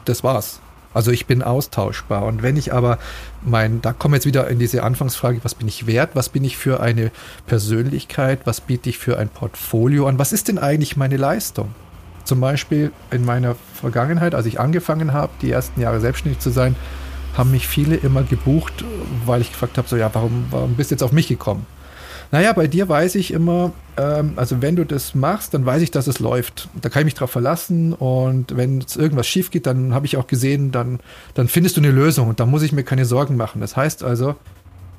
das 0.05 0.23
war's. 0.23 0.59
Also 0.93 1.11
ich 1.11 1.25
bin 1.25 1.41
austauschbar. 1.41 2.25
Und 2.25 2.43
wenn 2.43 2.57
ich 2.57 2.73
aber 2.73 2.99
mein, 3.43 3.81
da 3.81 3.93
kommen 3.93 4.13
wir 4.13 4.17
jetzt 4.17 4.25
wieder 4.25 4.47
in 4.47 4.59
diese 4.59 4.83
Anfangsfrage, 4.83 5.39
was 5.43 5.55
bin 5.55 5.67
ich 5.67 5.87
wert? 5.87 6.11
Was 6.13 6.29
bin 6.29 6.43
ich 6.43 6.57
für 6.57 6.81
eine 6.81 7.11
Persönlichkeit? 7.47 8.41
Was 8.45 8.61
biete 8.61 8.89
ich 8.89 8.97
für 8.97 9.17
ein 9.17 9.29
Portfolio 9.29 10.07
an? 10.07 10.19
Was 10.19 10.33
ist 10.33 10.47
denn 10.47 10.57
eigentlich 10.57 10.97
meine 10.97 11.17
Leistung? 11.17 11.73
Zum 12.23 12.39
Beispiel 12.39 12.91
in 13.09 13.25
meiner 13.25 13.55
Vergangenheit, 13.73 14.35
als 14.35 14.45
ich 14.45 14.59
angefangen 14.59 15.13
habe, 15.13 15.31
die 15.41 15.51
ersten 15.51 15.81
Jahre 15.81 15.99
selbstständig 15.99 16.39
zu 16.39 16.51
sein, 16.51 16.75
haben 17.35 17.51
mich 17.51 17.67
viele 17.67 17.95
immer 17.95 18.23
gebucht, 18.23 18.83
weil 19.25 19.41
ich 19.41 19.51
gefragt 19.51 19.77
habe, 19.77 19.87
so 19.87 19.95
ja, 19.95 20.09
warum, 20.13 20.45
warum 20.51 20.75
bist 20.75 20.91
du 20.91 20.95
jetzt 20.95 21.03
auf 21.03 21.13
mich 21.13 21.27
gekommen? 21.27 21.65
Naja, 22.31 22.53
bei 22.53 22.67
dir 22.67 22.87
weiß 22.87 23.15
ich 23.15 23.31
immer, 23.31 23.73
ähm, 23.97 24.33
also 24.37 24.61
wenn 24.61 24.77
du 24.77 24.85
das 24.85 25.15
machst, 25.15 25.53
dann 25.53 25.65
weiß 25.65 25.81
ich, 25.81 25.91
dass 25.91 26.07
es 26.07 26.19
läuft. 26.19 26.69
Da 26.81 26.89
kann 26.89 27.01
ich 27.01 27.05
mich 27.05 27.13
drauf 27.15 27.31
verlassen 27.31 27.93
und 27.93 28.55
wenn 28.55 28.79
es 28.79 28.95
irgendwas 28.95 29.27
schief 29.27 29.51
geht, 29.51 29.65
dann 29.65 29.93
habe 29.93 30.05
ich 30.05 30.15
auch 30.15 30.27
gesehen, 30.27 30.71
dann, 30.71 31.01
dann 31.33 31.49
findest 31.49 31.75
du 31.75 31.81
eine 31.81 31.91
Lösung 31.91 32.29
und 32.29 32.39
da 32.39 32.45
muss 32.45 32.61
ich 32.61 32.71
mir 32.71 32.83
keine 32.83 33.05
Sorgen 33.05 33.35
machen. 33.35 33.59
Das 33.59 33.75
heißt 33.75 34.03
also, 34.03 34.35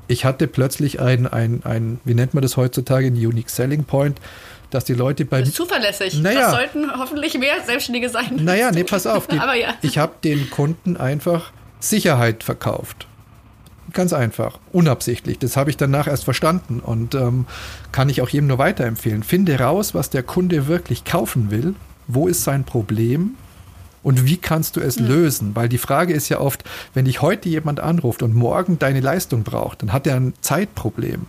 ich 0.09 0.25
hatte 0.27 0.47
plötzlich 0.47 1.01
ein, 1.01 1.27
ein, 1.27 1.63
ein 1.65 2.01
wie 2.05 2.15
nennt 2.15 2.35
man 2.35 2.43
das 2.43 2.59
heutzutage, 2.59 3.07
ein 3.07 3.15
Unique 3.15 3.49
Selling 3.49 3.85
Point, 3.85 4.21
dass 4.69 4.85
die 4.85 4.95
Leute 4.95 5.25
bei. 5.25 5.41
Das 5.41 5.51
ist 5.51 5.55
zuverlässig. 5.57 6.21
Naja, 6.21 6.41
das 6.41 6.51
sollten 6.51 6.91
hoffentlich 6.99 7.39
mehr 7.39 7.55
Selbstständige 7.65 8.11
sein. 8.11 8.41
Naja, 8.43 8.71
nee, 8.73 8.85
pass 8.85 9.07
auf. 9.07 9.27
Die, 9.29 9.39
Aber 9.39 9.55
ja. 9.55 9.75
Ich 9.83 9.99
habe 9.99 10.13
den 10.23 10.51
Kunden 10.51 10.97
einfach 10.97 11.53
Sicherheit 11.81 12.45
verkauft. 12.45 13.07
Ganz 13.93 14.13
einfach, 14.13 14.59
unabsichtlich. 14.73 15.39
Das 15.39 15.57
habe 15.57 15.71
ich 15.71 15.77
danach 15.77 16.07
erst 16.07 16.25
verstanden 16.25 16.81
und 16.81 17.15
ähm, 17.15 17.47
kann 17.91 18.09
ich 18.09 18.23
auch 18.23 18.29
jedem 18.29 18.47
nur 18.47 18.59
weiterempfehlen. 18.59 19.23
Finde 19.23 19.59
raus, 19.59 19.95
was 19.95 20.09
der 20.09 20.23
Kunde 20.23 20.67
wirklich 20.67 21.05
kaufen 21.05 21.51
will. 21.51 21.75
Wo 22.07 22.27
ist 22.27 22.43
sein 22.43 22.65
Problem? 22.65 23.37
Und 24.03 24.27
wie 24.27 24.37
kannst 24.39 24.77
du 24.77 24.81
es 24.81 24.99
mhm. 24.99 25.07
lösen? 25.07 25.51
Weil 25.55 25.69
die 25.69 25.79
Frage 25.79 26.13
ist 26.13 26.29
ja 26.29 26.41
oft, 26.41 26.65
wenn 26.95 27.05
dich 27.05 27.23
heute 27.23 27.49
jemand 27.49 27.81
anruft 27.81 28.23
und 28.23 28.35
morgen 28.35 28.79
deine 28.79 29.01
Leistung 29.01 29.43
braucht, 29.45 29.83
dann 29.83 29.93
hat 29.93 30.07
er 30.07 30.17
ein 30.17 30.35
Zeitproblem. 30.41 31.27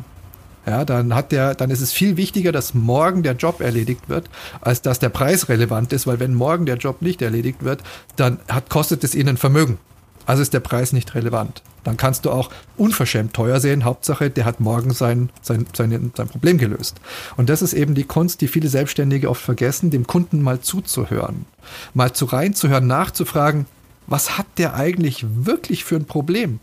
Ja, 0.65 0.85
dann 0.85 1.13
hat 1.13 1.33
der, 1.33 1.55
dann 1.55 1.69
ist 1.69 1.81
es 1.81 1.91
viel 1.91 2.15
wichtiger, 2.15 2.53
dass 2.53 2.73
morgen 2.73 3.21
der 3.21 3.33
Job 3.33 3.59
erledigt 3.59 4.07
wird, 4.07 4.29
als 4.61 4.81
dass 4.81 4.97
der 4.99 5.09
Preis 5.09 5.49
relevant 5.49 5.91
ist, 5.91 6.07
weil 6.07 6.21
wenn 6.21 6.33
morgen 6.33 6.65
der 6.65 6.77
Job 6.77 7.01
nicht 7.01 7.21
erledigt 7.21 7.63
wird, 7.63 7.83
dann 8.15 8.39
hat, 8.47 8.69
kostet 8.69 9.03
es 9.03 9.13
ihnen 9.13 9.35
Vermögen. 9.35 9.77
Also 10.25 10.41
ist 10.41 10.53
der 10.53 10.61
Preis 10.61 10.93
nicht 10.93 11.15
relevant. 11.15 11.61
Dann 11.83 11.97
kannst 11.97 12.25
du 12.25 12.31
auch 12.31 12.49
unverschämt 12.77 13.33
teuer 13.33 13.59
sehen. 13.59 13.83
Hauptsache, 13.83 14.29
der 14.29 14.45
hat 14.45 14.59
morgen 14.59 14.93
sein, 14.93 15.29
sein, 15.41 15.65
sein, 15.73 16.11
sein 16.15 16.27
Problem 16.27 16.57
gelöst. 16.57 16.97
Und 17.37 17.49
das 17.49 17.61
ist 17.61 17.73
eben 17.73 17.95
die 17.95 18.05
Kunst, 18.05 18.41
die 18.41 18.47
viele 18.47 18.69
Selbstständige 18.69 19.29
oft 19.29 19.41
vergessen, 19.41 19.91
dem 19.91 20.07
Kunden 20.07 20.41
mal 20.41 20.61
zuzuhören. 20.61 21.45
Mal 21.93 22.13
zu 22.13 22.25
reinzuhören, 22.25 22.87
nachzufragen, 22.87 23.65
was 24.07 24.37
hat 24.37 24.47
der 24.57 24.75
eigentlich 24.75 25.25
wirklich 25.27 25.83
für 25.83 25.95
ein 25.95 26.05
Problem? 26.05 26.59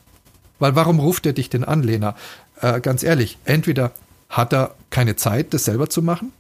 Weil 0.59 0.77
warum 0.77 1.01
ruft 1.01 1.27
er 1.27 1.33
dich 1.33 1.49
denn 1.49 1.65
an, 1.65 1.83
Lena? 1.83 2.15
Äh, 2.61 2.81
ganz 2.81 3.03
ehrlich, 3.03 3.39
entweder 3.45 3.93
hat 4.29 4.53
er 4.53 4.75
keine 4.91 5.17
Zeit, 5.17 5.55
das 5.55 5.65
selber 5.65 5.89
zu 5.89 6.03
machen. 6.03 6.33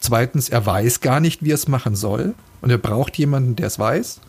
Zweitens, 0.00 0.48
er 0.48 0.64
weiß 0.66 1.00
gar 1.00 1.20
nicht, 1.20 1.44
wie 1.44 1.52
er 1.52 1.54
es 1.54 1.68
machen 1.68 1.94
soll. 1.94 2.34
Und 2.60 2.70
er 2.70 2.78
braucht 2.78 3.16
jemanden, 3.18 3.56
der 3.56 3.66
es 3.66 3.78
weiß 3.78 4.20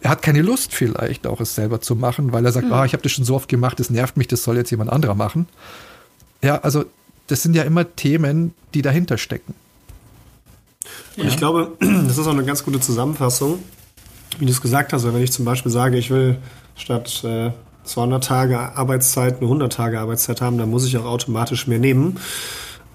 er 0.00 0.10
hat 0.10 0.22
keine 0.22 0.42
Lust 0.42 0.74
vielleicht 0.74 1.26
auch 1.26 1.40
es 1.40 1.54
selber 1.54 1.80
zu 1.80 1.96
machen, 1.96 2.32
weil 2.32 2.44
er 2.44 2.52
sagt, 2.52 2.66
mhm. 2.66 2.72
ah, 2.72 2.84
ich 2.84 2.92
habe 2.92 3.02
das 3.02 3.12
schon 3.12 3.24
so 3.24 3.34
oft 3.34 3.48
gemacht, 3.48 3.80
das 3.80 3.90
nervt 3.90 4.16
mich, 4.16 4.28
das 4.28 4.42
soll 4.42 4.56
jetzt 4.56 4.70
jemand 4.70 4.90
anderer 4.90 5.14
machen. 5.14 5.48
Ja, 6.42 6.58
also 6.58 6.84
das 7.26 7.42
sind 7.42 7.54
ja 7.54 7.64
immer 7.64 7.96
Themen, 7.96 8.54
die 8.74 8.82
dahinter 8.82 9.18
stecken. 9.18 9.54
Und 11.16 11.24
ja. 11.24 11.30
ich 11.30 11.36
glaube, 11.36 11.72
das 11.80 12.16
ist 12.18 12.26
auch 12.26 12.32
eine 12.32 12.44
ganz 12.44 12.64
gute 12.64 12.80
Zusammenfassung, 12.80 13.58
wie 14.38 14.46
du 14.46 14.52
es 14.52 14.60
gesagt 14.60 14.92
hast. 14.92 15.04
Wenn 15.04 15.22
ich 15.22 15.32
zum 15.32 15.44
Beispiel 15.44 15.72
sage, 15.72 15.98
ich 15.98 16.10
will 16.10 16.38
statt 16.76 17.22
äh, 17.24 17.50
200 17.84 18.22
Tage 18.22 18.58
Arbeitszeit 18.58 19.36
eine 19.38 19.46
100 19.46 19.72
Tage 19.72 19.98
Arbeitszeit 19.98 20.40
haben, 20.40 20.58
dann 20.58 20.70
muss 20.70 20.86
ich 20.86 20.96
auch 20.96 21.04
automatisch 21.04 21.66
mehr 21.66 21.78
nehmen. 21.78 22.18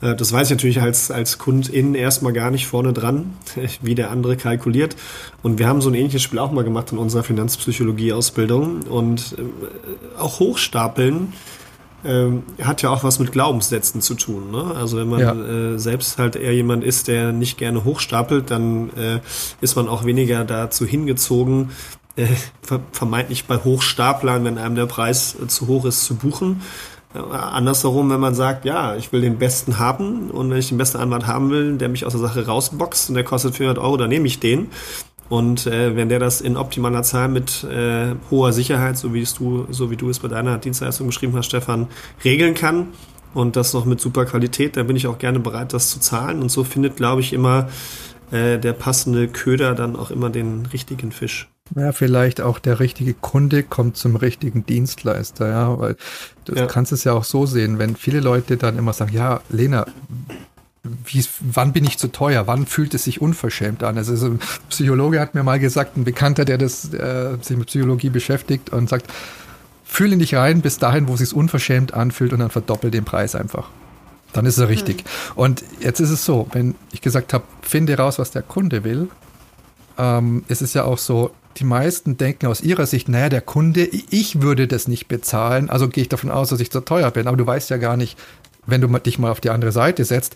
Äh, 0.04 0.16
das 0.16 0.32
weiß 0.32 0.48
ich 0.48 0.58
natürlich 0.58 0.82
als, 0.82 1.10
als 1.10 1.38
Kundin 1.38 1.96
erstmal 1.96 2.34
gar 2.34 2.52
nicht 2.52 2.68
vorne 2.68 2.94
dran, 2.94 3.34
wie 3.82 3.96
der 3.96 4.12
andere 4.12 4.38
kalkuliert. 4.38 4.96
Und 5.42 5.60
wir 5.60 5.68
haben 5.68 5.82
so 5.82 5.90
ein 5.90 5.96
ähnliches 5.96 6.22
Spiel 6.22 6.40
auch 6.40 6.52
mal 6.52 6.64
gemacht 6.64 6.92
in 6.92 6.98
unserer 6.98 7.24
Finanzpsychologie-Ausbildung. 7.24 8.84
Und 8.84 9.36
äh, 9.38 10.20
auch 10.20 10.40
Hochstapeln 10.40 11.34
ähm, 12.06 12.44
hat 12.62 12.82
ja 12.82 12.90
auch 12.90 13.04
was 13.04 13.20
mit 13.20 13.32
Glaubenssätzen 13.32 14.02
zu 14.02 14.16
tun. 14.16 14.52
Ne? 14.52 14.74
Also 14.76 14.98
wenn 14.98 15.08
man 15.08 15.20
ja. 15.22 15.34
äh, 15.34 15.80
selbst 15.80 16.18
halt 16.18 16.36
eher 16.36 16.54
jemand 16.54 16.84
ist, 16.84 17.08
der 17.08 17.32
nicht 17.32 17.58
gerne 17.58 17.86
hochstapelt, 17.86 18.52
dann 18.52 18.90
äh, 18.98 19.20
ist 19.62 19.76
man 19.76 19.88
auch 19.88 20.04
weniger 20.04 20.44
dazu 20.44 20.86
hingezogen, 20.86 21.72
äh, 22.16 22.28
vermeintlich 22.92 23.46
bei 23.46 23.58
Hochstaplern, 23.58 24.44
wenn 24.44 24.58
einem 24.58 24.76
der 24.76 24.86
Preis 24.86 25.36
äh, 25.42 25.48
zu 25.48 25.68
hoch 25.68 25.86
ist, 25.86 26.04
zu 26.04 26.16
buchen. 26.16 26.62
Äh, 27.14 27.20
andersherum, 27.20 28.10
wenn 28.10 28.20
man 28.20 28.36
sagt, 28.36 28.66
ja, 28.66 28.96
ich 28.96 29.12
will 29.12 29.22
den 29.22 29.38
besten 29.38 29.80
haben 29.80 30.32
und 30.32 30.50
wenn 30.50 30.58
ich 30.58 30.70
den 30.70 30.78
besten 30.78 30.98
Anwalt 30.98 31.28
haben 31.28 31.50
will, 31.50 31.78
der 31.78 31.90
mich 31.90 32.06
aus 32.06 32.14
der 32.14 32.22
Sache 32.22 32.46
rausboxt 32.46 33.10
und 33.10 33.16
der 33.16 33.24
kostet 33.24 33.56
400 33.56 33.84
Euro, 33.84 33.98
dann 33.98 34.10
nehme 34.10 34.28
ich 34.28 34.40
den. 34.40 34.68
Und 35.30 35.68
äh, 35.68 35.96
wenn 35.96 36.10
der 36.10 36.20
das 36.20 36.42
in 36.42 36.58
optimaler 36.58 37.04
Zahl 37.04 37.28
mit 37.30 37.64
äh, 37.64 38.14
hoher 38.30 38.54
Sicherheit, 38.54 38.98
so 38.98 39.14
wie, 39.14 39.22
es 39.22 39.34
du, 39.34 39.66
so 39.70 39.90
wie 39.90 39.96
du 39.96 40.10
es 40.10 40.20
bei 40.20 40.28
deiner 40.28 40.58
Dienstleistung 40.58 41.08
beschrieben 41.08 41.36
hast, 41.36 41.48
Stefan, 41.48 41.88
regeln 42.24 42.54
kann 42.54 42.88
und 43.34 43.56
das 43.56 43.74
noch 43.74 43.86
mit 43.86 44.00
super 44.00 44.26
Qualität, 44.26 44.78
dann 44.78 44.86
bin 44.86 44.96
ich 44.96 45.08
auch 45.08 45.18
gerne 45.18 45.40
bereit, 45.40 45.74
das 45.74 45.90
zu 45.90 46.00
zahlen. 46.00 46.42
Und 46.42 46.50
so 46.50 46.64
findet, 46.64 46.98
glaube 46.98 47.22
ich, 47.22 47.34
immer 47.34 47.70
äh, 48.32 48.60
der 48.60 48.74
passende 48.74 49.28
Köder 49.28 49.76
dann 49.76 49.96
auch 49.96 50.12
immer 50.12 50.30
den 50.30 50.68
richtigen 50.72 51.12
Fisch. 51.12 51.53
Ja, 51.76 51.92
vielleicht 51.92 52.42
auch 52.42 52.60
der 52.60 52.80
richtige 52.80 53.14
Kunde 53.14 53.64
kommt 53.64 53.98
zum 53.98 54.16
richtigen 54.16 54.66
Dienstleister, 54.66 55.48
ja, 55.48 55.80
weil 55.80 55.96
du 56.46 56.56
ja. 56.56 56.66
kannst 56.66 56.92
es 56.92 57.04
ja 57.06 57.14
auch 57.14 57.24
so 57.24 57.46
sehen, 57.46 57.80
wenn 57.80 57.96
viele 57.96 58.20
Leute 58.20 58.58
dann 58.58 58.78
immer 58.78 58.94
sagen, 58.94 59.14
ja, 59.14 59.42
Lena, 59.50 59.86
wie, 60.84 61.24
wann 61.40 61.72
bin 61.72 61.86
ich 61.86 61.98
zu 61.98 62.10
teuer? 62.10 62.46
Wann 62.46 62.66
fühlt 62.66 62.94
es 62.94 63.06
sich 63.06 63.22
unverschämt 63.22 63.84
an? 63.84 63.98
Also, 63.98 64.26
ein 64.26 64.40
Psychologe 64.70 65.20
hat 65.22 65.34
mir 65.34 65.44
mal 65.44 65.60
gesagt, 65.60 65.96
ein 65.96 66.04
Bekannter, 66.04 66.44
der 66.44 66.58
das, 66.58 66.94
äh, 66.94 67.38
sich 67.42 67.56
mit 67.56 67.68
Psychologie 67.68 68.10
beschäftigt 68.10 68.72
und 68.72 68.90
sagt, 68.90 69.08
fühle 69.86 70.18
nicht 70.18 70.36
rein 70.36 70.62
bis 70.62 70.80
dahin, 70.80 71.08
wo 71.08 71.14
es 71.14 71.20
sich 71.20 71.34
unverschämt 71.34 71.94
anfühlt 71.94 72.34
und 72.34 72.40
dann 72.40 72.50
verdoppel 72.50 72.92
den 72.92 73.06
Preis 73.06 73.36
einfach. 73.36 73.70
Dann 74.34 74.46
ist 74.46 74.58
er 74.58 74.68
richtig. 74.68 75.06
Mhm. 75.06 75.32
Und 75.36 75.64
jetzt 75.80 76.02
ist 76.02 76.10
es 76.10 76.26
so, 76.26 76.48
wenn 76.52 76.76
ich 76.92 77.00
gesagt 77.00 77.34
habe, 77.34 77.46
finde 77.62 77.98
raus, 77.98 78.20
was 78.20 78.32
der 78.32 78.42
Kunde 78.42 78.84
will, 78.84 79.08
ähm, 79.98 80.44
ist 80.48 80.62
es 80.62 80.74
ja 80.74 80.84
auch 80.84 80.98
so, 80.98 81.32
die 81.58 81.64
meisten 81.64 82.18
denken 82.18 82.48
aus 82.48 82.62
ihrer 82.62 82.86
Sicht, 82.86 83.10
naja, 83.10 83.30
der 83.30 83.42
Kunde, 83.42 83.86
ich 83.86 84.42
würde 84.42 84.68
das 84.68 84.88
nicht 84.88 85.08
bezahlen, 85.08 85.70
also 85.70 85.88
gehe 85.88 86.04
ich 86.04 86.10
davon 86.10 86.32
aus, 86.32 86.50
dass 86.50 86.60
ich 86.60 86.72
zu 86.72 86.82
teuer 86.82 87.12
bin. 87.12 87.28
Aber 87.28 87.38
du 87.38 87.46
weißt 87.46 87.70
ja 87.70 87.78
gar 87.78 87.98
nicht, 87.98 88.18
wenn 88.66 88.82
du 88.82 88.88
dich 89.00 89.20
mal 89.20 89.32
auf 89.32 89.42
die 89.42 89.50
andere 89.50 89.72
Seite 89.72 90.06
setzt, 90.06 90.36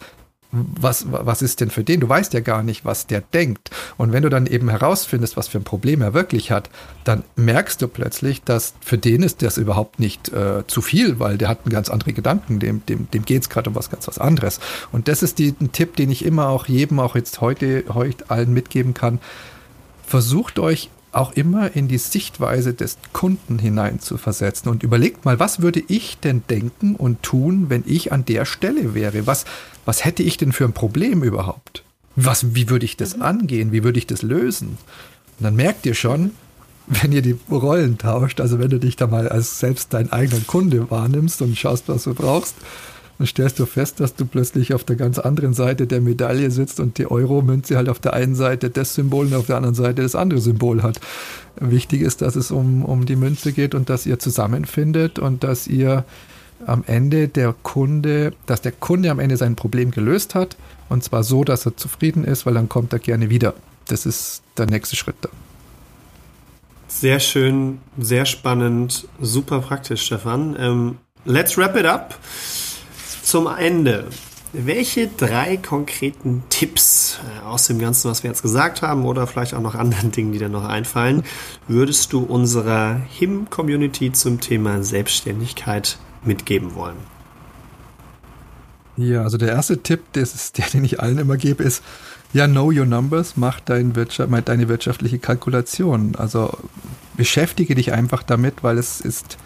was, 0.52 1.06
was 1.10 1.42
ist 1.42 1.60
denn 1.60 1.70
für 1.70 1.84
den? 1.84 2.00
Du 2.00 2.08
weißt 2.08 2.34
ja 2.34 2.40
gar 2.40 2.64
nicht, 2.64 2.86
was 2.86 3.06
der 3.06 3.22
denkt. 3.22 3.70
Und 3.98 4.14
wenn 4.14 4.24
du 4.24 4.30
dann 4.30 4.48
eben 4.48 4.70
herausfindest, 4.70 5.36
was 5.36 5.50
für 5.50 5.58
ein 5.58 5.66
Problem 5.66 6.02
er 6.02 6.14
wirklich 6.14 6.52
hat, 6.52 6.70
dann 7.04 7.24
merkst 7.36 7.82
du 7.82 7.88
plötzlich, 7.88 8.44
dass 8.44 8.74
für 8.80 8.98
den 8.98 9.24
ist 9.24 9.42
das 9.42 9.58
überhaupt 9.58 10.00
nicht 10.00 10.30
äh, 10.30 10.66
zu 10.68 10.82
viel, 10.82 11.20
weil 11.20 11.38
der 11.38 11.50
hat 11.50 11.66
einen 11.66 11.74
ganz 11.74 11.90
andere 11.90 12.14
Gedanken, 12.14 12.60
dem, 12.60 12.86
dem, 12.86 13.12
dem 13.12 13.26
geht 13.26 13.42
es 13.42 13.50
gerade 13.50 13.70
um 13.70 13.76
was 13.76 13.90
ganz 13.90 14.08
was 14.08 14.20
anderes. 14.20 14.60
Und 14.92 15.10
das 15.10 15.22
ist 15.22 15.38
die, 15.40 15.54
ein 15.60 15.74
Tipp, 15.74 15.98
den 15.98 16.10
ich 16.10 16.24
immer 16.24 16.48
auch 16.48 16.68
jedem, 16.68 17.00
auch 17.00 17.16
jetzt 17.16 17.42
heute, 17.42 17.84
heute 17.90 18.30
allen 18.30 18.54
mitgeben 18.54 18.94
kann. 18.94 19.20
Versucht 20.06 20.60
euch 20.60 20.90
auch 21.12 21.32
immer 21.34 21.76
in 21.76 21.88
die 21.88 21.98
Sichtweise 21.98 22.74
des 22.74 22.98
Kunden 23.13 23.60
hinein 23.60 24.00
zu 24.00 24.17
versetzen 24.17 24.70
und 24.70 24.84
überlegt 24.84 25.26
mal, 25.26 25.39
was 25.39 25.62
würde 25.62 25.82
ich 25.88 26.17
denn 26.20 26.43
denken 26.50 26.96
und 26.96 27.24
tun, 27.24 27.70
wenn 27.70 27.84
ich 27.86 28.12
an 28.12 28.26
der 28.26 28.46
Stelle 28.46 28.93
wäre? 28.93 29.26
Was, 29.26 29.46
was 29.86 30.06
hätte 30.06 30.24
ich 30.24 30.38
denn 30.38 30.52
für 30.52 30.65
ein 30.65 30.74
Problem 30.74 31.24
überhaupt? 31.24 31.84
Was, 32.15 32.56
wie 32.56 32.70
würde 32.70 32.86
ich 32.86 32.98
das 32.98 33.15
mhm. 33.15 33.22
angehen? 33.22 33.72
Wie 33.72 33.84
würde 33.84 34.00
ich 34.00 34.08
das 34.08 34.22
lösen? 34.22 34.78
Und 35.39 35.43
dann 35.43 35.56
merkt 35.56 35.86
ihr 35.86 35.93
schon, 35.93 36.32
wenn 36.88 37.12
ihr 37.12 37.22
die 37.22 37.38
Rollen 37.50 37.98
tauscht, 37.98 38.39
also 38.39 38.60
wenn 38.60 38.70
du 38.70 38.80
dich 38.80 38.96
da 38.96 39.08
mal 39.08 39.28
als 39.28 39.60
selbst 39.60 39.93
dein 39.93 40.12
eigener 40.12 40.41
Kunde 40.48 40.89
wahrnimmst 40.89 41.41
und 41.41 41.58
schaust, 41.58 41.89
was 41.89 42.04
du 42.04 42.13
brauchst, 42.13 42.56
dann 43.18 43.28
stellst 43.28 43.60
du 43.60 43.66
fest, 43.66 44.00
dass 44.00 44.16
du 44.16 44.26
plötzlich 44.26 44.74
auf 44.74 44.84
der 44.84 44.96
ganz 44.96 45.18
anderen 45.18 45.54
Seite 45.54 45.88
der 45.88 46.02
Medaille 46.02 46.52
sitzt 46.52 46.80
und 46.80 46.98
die 46.98 47.10
Euro-Münze 47.10 47.76
halt 47.76 47.90
auf 47.90 48.00
der 48.00 48.14
einen 48.14 48.36
Seite 48.36 48.70
das 48.70 48.94
Symbol 48.94 49.28
und 49.28 49.34
auf 49.34 49.48
der 49.48 49.58
anderen 49.58 49.76
Seite 49.76 50.04
das 50.04 50.16
andere 50.16 50.40
Symbol 50.40 50.84
hat. 50.84 51.00
Wichtig 51.60 52.02
ist, 52.02 52.22
dass 52.22 52.36
es 52.36 52.52
um, 52.52 52.86
um 52.86 53.06
die 53.06 53.16
Münze 53.16 53.54
geht 53.54 53.74
und 53.74 53.90
dass 53.90 54.06
ihr 54.06 54.20
zusammenfindet 54.20 55.18
und 55.18 55.44
dass 55.44 55.68
ihr 55.68 56.06
am 56.66 56.84
Ende 56.86 57.28
der 57.28 57.56
Kunde, 57.64 58.34
dass 58.46 58.62
der 58.62 58.72
Kunde 58.72 59.10
am 59.10 59.20
Ende 59.20 59.38
sein 59.38 59.56
Problem 59.56 59.92
gelöst 59.92 60.36
hat 60.36 60.56
und 60.90 61.04
zwar 61.04 61.24
so, 61.24 61.44
dass 61.44 61.66
er 61.66 61.76
zufrieden 61.76 62.24
ist, 62.24 62.46
weil 62.46 62.54
dann 62.54 62.70
kommt 62.70 62.94
er 62.94 63.00
gerne 63.00 63.30
wieder. 63.30 63.54
Das 63.88 64.06
ist 64.06 64.44
der 64.58 64.68
nächste 64.68 64.96
Schritt 64.96 65.16
da. 65.22 65.30
Sehr 66.88 67.20
schön, 67.20 67.80
sehr 67.98 68.26
spannend, 68.26 69.08
super 69.20 69.60
praktisch, 69.60 70.04
Stefan. 70.04 70.56
Ähm, 70.60 70.98
let's 71.26 71.58
wrap 71.58 71.76
it 71.76 71.86
up. 71.86 72.16
Zum 73.28 73.48
Ende. 73.48 74.06
Welche 74.54 75.10
drei 75.10 75.58
konkreten 75.58 76.44
Tipps 76.48 77.20
äh, 77.20 77.46
aus 77.46 77.68
dem 77.68 77.78
Ganzen, 77.78 78.10
was 78.10 78.24
wir 78.24 78.30
jetzt 78.30 78.42
gesagt 78.42 78.82
haben, 78.82 79.04
oder 79.04 79.28
vielleicht 79.28 79.54
auch 79.54 79.60
noch 79.60 79.76
anderen 79.76 80.12
Dingen, 80.13 80.32
die 80.32 80.40
dir 80.40 80.48
noch 80.48 80.63
einfallen, 80.63 81.24
würdest 81.68 82.13
du 82.13 82.24
unserer 82.24 83.02
HIM-Community 83.10 84.13
zum 84.13 84.40
Thema 84.40 84.82
Selbstständigkeit 84.82 85.98
mitgeben 86.24 86.74
wollen? 86.74 86.96
Ja, 88.96 89.24
also 89.24 89.38
der 89.38 89.50
erste 89.50 89.84
Tipp, 89.84 90.04
das 90.13 90.34
ist 90.34 90.58
der, 90.58 90.68
den 90.68 90.86
ich 90.86 91.02
allen 91.02 91.18
immer 91.18 91.36
gebe, 91.36 91.66
ist, 91.66 91.84
ja, 92.32 92.48
know 92.48 92.72
your 92.72 92.86
numbers, 92.86 93.34
mach 93.36 93.60
dein 93.60 93.98
Wirtschaft, 93.98 94.32
deine 94.46 94.70
wirtschaftliche 94.70 95.20
Kalkulation. 95.20 96.16
Also 96.16 96.58
beschäftige 97.18 97.76
dich 97.76 97.92
einfach 97.92 98.24
damit, 98.24 98.63
weil 98.63 98.78
es 98.78 99.02
ist, 99.02 99.38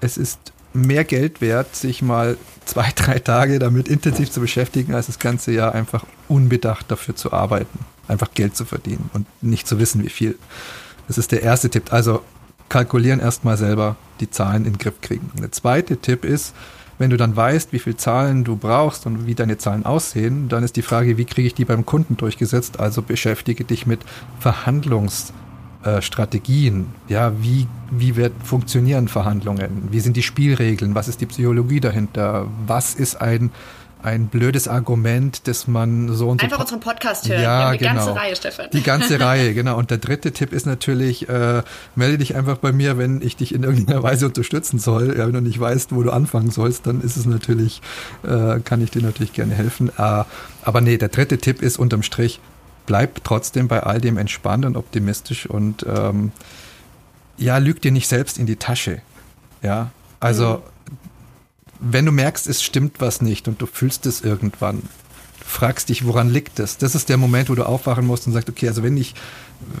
es 0.00 0.16
ist 0.16 0.54
mehr 0.74 1.04
Geld 1.04 1.40
wert, 1.40 1.74
sich 1.76 2.02
mal 2.02 2.36
zwei, 2.64 2.90
drei 2.94 3.18
Tage 3.18 3.58
damit 3.58 3.88
intensiv 3.88 4.30
zu 4.30 4.40
beschäftigen, 4.40 4.94
als 4.94 5.06
das 5.06 5.18
ganze 5.18 5.52
Jahr 5.52 5.74
einfach 5.74 6.04
unbedacht 6.28 6.90
dafür 6.90 7.16
zu 7.16 7.32
arbeiten, 7.32 7.78
einfach 8.08 8.32
Geld 8.34 8.56
zu 8.56 8.64
verdienen 8.64 9.10
und 9.12 9.26
nicht 9.42 9.66
zu 9.66 9.78
wissen, 9.78 10.02
wie 10.02 10.10
viel. 10.10 10.38
Das 11.08 11.18
ist 11.18 11.32
der 11.32 11.42
erste 11.42 11.70
Tipp. 11.70 11.92
Also 11.92 12.22
kalkulieren 12.68 13.20
erstmal 13.20 13.56
selber 13.56 13.96
die 14.20 14.30
Zahlen 14.30 14.64
in 14.64 14.72
den 14.72 14.78
Griff 14.78 15.00
kriegen. 15.00 15.30
Der 15.38 15.52
zweite 15.52 15.98
Tipp 15.98 16.24
ist, 16.24 16.54
wenn 16.98 17.10
du 17.10 17.16
dann 17.16 17.34
weißt, 17.34 17.72
wie 17.72 17.78
viele 17.78 17.96
Zahlen 17.96 18.44
du 18.44 18.56
brauchst 18.56 19.06
und 19.06 19.26
wie 19.26 19.34
deine 19.34 19.58
Zahlen 19.58 19.84
aussehen, 19.84 20.48
dann 20.48 20.62
ist 20.62 20.76
die 20.76 20.82
Frage, 20.82 21.16
wie 21.18 21.24
kriege 21.24 21.48
ich 21.48 21.54
die 21.54 21.64
beim 21.64 21.84
Kunden 21.84 22.16
durchgesetzt? 22.16 22.78
Also 22.78 23.02
beschäftige 23.02 23.64
dich 23.64 23.86
mit 23.86 24.00
Verhandlungs- 24.40 25.32
äh, 25.84 26.02
Strategien. 26.02 26.86
Ja, 27.08 27.32
wie, 27.40 27.66
wie 27.90 28.16
wird, 28.16 28.32
funktionieren 28.44 29.08
Verhandlungen? 29.08 29.88
Wie 29.90 30.00
sind 30.00 30.16
die 30.16 30.22
Spielregeln? 30.22 30.94
Was 30.94 31.08
ist 31.08 31.20
die 31.20 31.26
Psychologie 31.26 31.80
dahinter? 31.80 32.46
Was 32.66 32.94
ist 32.94 33.20
ein, 33.20 33.50
ein 34.02 34.26
blödes 34.26 34.68
Argument, 34.68 35.46
dass 35.46 35.66
man 35.66 36.12
so 36.12 36.28
und 36.28 36.40
so. 36.40 36.44
Einfach 36.44 36.60
unseren 36.60 36.80
Podcast 36.80 37.28
hören. 37.28 37.42
Ja, 37.42 37.72
die 37.72 37.78
genau. 37.78 37.94
ganze 37.94 38.16
Reihe, 38.16 38.36
Stefan. 38.36 38.66
Die 38.72 38.82
ganze 38.82 39.20
Reihe, 39.20 39.54
genau. 39.54 39.78
Und 39.78 39.90
der 39.90 39.98
dritte 39.98 40.32
Tipp 40.32 40.52
ist 40.52 40.66
natürlich, 40.66 41.28
äh, 41.28 41.62
melde 41.94 42.18
dich 42.18 42.34
einfach 42.34 42.58
bei 42.58 42.72
mir, 42.72 42.98
wenn 42.98 43.22
ich 43.22 43.36
dich 43.36 43.54
in 43.54 43.62
irgendeiner 43.62 44.02
Weise 44.04 44.26
unterstützen 44.26 44.78
soll. 44.78 45.16
Ja, 45.16 45.26
wenn 45.26 45.32
du 45.32 45.40
nicht 45.40 45.58
weißt, 45.58 45.94
wo 45.94 46.02
du 46.02 46.10
anfangen 46.10 46.50
sollst, 46.50 46.86
dann 46.86 47.00
ist 47.00 47.16
es 47.16 47.26
natürlich, 47.26 47.80
äh, 48.24 48.60
kann 48.60 48.82
ich 48.82 48.90
dir 48.90 49.02
natürlich 49.02 49.32
gerne 49.32 49.54
helfen. 49.54 49.90
Äh, 49.96 50.24
aber 50.64 50.80
nee, 50.80 50.96
der 50.96 51.08
dritte 51.08 51.38
Tipp 51.38 51.62
ist 51.62 51.78
unterm 51.78 52.02
Strich, 52.02 52.40
bleib 52.86 53.22
trotzdem 53.24 53.68
bei 53.68 53.82
all 53.82 54.00
dem 54.00 54.18
entspannt 54.18 54.64
und 54.64 54.76
optimistisch 54.76 55.46
und 55.46 55.86
ähm, 55.88 56.32
ja, 57.36 57.58
lüg 57.58 57.80
dir 57.80 57.92
nicht 57.92 58.08
selbst 58.08 58.38
in 58.38 58.46
die 58.46 58.56
Tasche. 58.56 59.02
Ja, 59.62 59.90
also 60.20 60.62
mhm. 60.90 60.96
wenn 61.80 62.06
du 62.06 62.12
merkst, 62.12 62.46
es 62.46 62.62
stimmt 62.62 63.00
was 63.00 63.22
nicht 63.22 63.48
und 63.48 63.60
du 63.60 63.66
fühlst 63.66 64.06
es 64.06 64.20
irgendwann, 64.20 64.82
fragst 65.44 65.88
dich, 65.88 66.06
woran 66.06 66.30
liegt 66.30 66.58
es? 66.58 66.78
Das 66.78 66.94
ist 66.94 67.08
der 67.08 67.16
Moment, 67.16 67.50
wo 67.50 67.54
du 67.54 67.66
aufwachen 67.66 68.06
musst 68.06 68.26
und 68.26 68.32
sagst, 68.32 68.48
okay, 68.48 68.68
also 68.68 68.82
wenn 68.82 68.96
ich, 68.96 69.14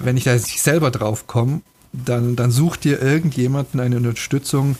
wenn 0.02 0.16
ich 0.16 0.24
da 0.24 0.34
nicht 0.34 0.62
selber 0.62 0.90
drauf 0.90 1.26
komme, 1.26 1.62
dann, 1.92 2.36
dann 2.36 2.50
such 2.50 2.76
dir 2.76 3.00
irgendjemanden 3.02 3.80
eine 3.80 3.96
Unterstützung, 3.96 4.76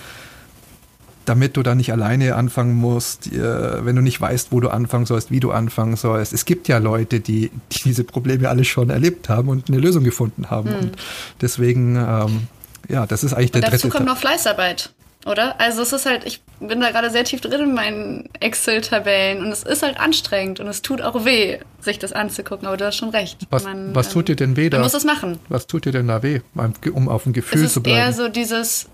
damit 1.25 1.57
du 1.57 1.63
da 1.63 1.75
nicht 1.75 1.93
alleine 1.93 2.35
anfangen 2.35 2.75
musst, 2.75 3.33
äh, 3.33 3.85
wenn 3.85 3.97
du 3.97 4.03
nicht 4.03 4.21
weißt, 4.21 4.53
wo 4.53 4.61
du 4.61 4.69
anfangen 4.69 5.07
sollst, 5.07 5.31
wie 5.31 5.41
du 5.41 5.53
anfangen 5.53 5.97
sollst. 5.97 6.33
Es 6.33 6.45
gibt 6.45 6.69
ja 6.69 6.79
Leute, 6.79 7.21
die, 7.21 7.51
die 7.73 7.83
diese 7.85 8.05
Probleme 8.05 8.49
alle 8.49 8.65
schon 8.65 8.91
erlebt 8.91 9.29
haben 9.29 9.49
und 9.49 9.69
eine 9.69 9.79
Lösung 9.79 10.05
gefunden 10.05 10.51
haben. 10.51 10.71
Hm. 10.71 10.79
Und 10.79 10.97
deswegen, 11.41 11.97
ähm, 11.97 12.49
ja, 12.89 13.07
das 13.07 13.25
ist 13.25 13.33
eigentlich 13.35 13.55
und 13.55 13.63
der 13.63 13.71
dazu 13.71 13.73
dritte. 13.73 13.89
Dazu 13.89 13.97
kommt 13.97 14.09
noch 14.09 14.17
Fleißarbeit, 14.17 14.91
oder? 15.25 15.61
Also 15.61 15.83
es 15.83 15.93
ist 15.93 16.07
halt, 16.07 16.25
ich 16.25 16.43
bin 16.59 16.81
da 16.81 16.91
gerade 16.91 17.11
sehr 17.11 17.25
tief 17.25 17.41
drin 17.41 17.61
in 17.61 17.75
meinen 17.75 18.29
Excel-Tabellen 18.41 19.45
und 19.45 19.53
es 19.53 19.63
ist 19.63 19.83
halt 19.83 20.01
anstrengend 20.01 20.61
und 20.61 20.67
es 20.67 20.83
tut 20.83 21.03
auch 21.03 21.25
weh, 21.25 21.59
sich 21.81 21.99
das 21.99 22.13
anzugucken, 22.13 22.67
aber 22.67 22.77
du 22.77 22.87
hast 22.87 22.97
schon 22.97 23.11
recht. 23.11 23.47
Was, 23.51 23.65
Man, 23.65 23.95
was 23.95 24.11
tut 24.11 24.29
dir 24.29 24.37
denn 24.37 24.57
weh 24.57 24.71
da? 24.71 24.79
Man 24.79 24.85
muss 24.85 24.95
es 24.95 25.05
machen. 25.05 25.39
Was 25.49 25.67
tut 25.67 25.85
dir 25.85 25.93
denn 25.93 26.09
da 26.09 26.23
weh, 26.23 26.41
um 26.93 27.09
auf 27.09 27.27
ein 27.27 27.33
Gefühl 27.33 27.69
zu 27.69 27.83
bleiben? 27.83 27.99
Es 27.99 28.09
ist 28.15 28.19
eher 28.19 28.27
so 28.27 28.33
dieses, 28.33 28.89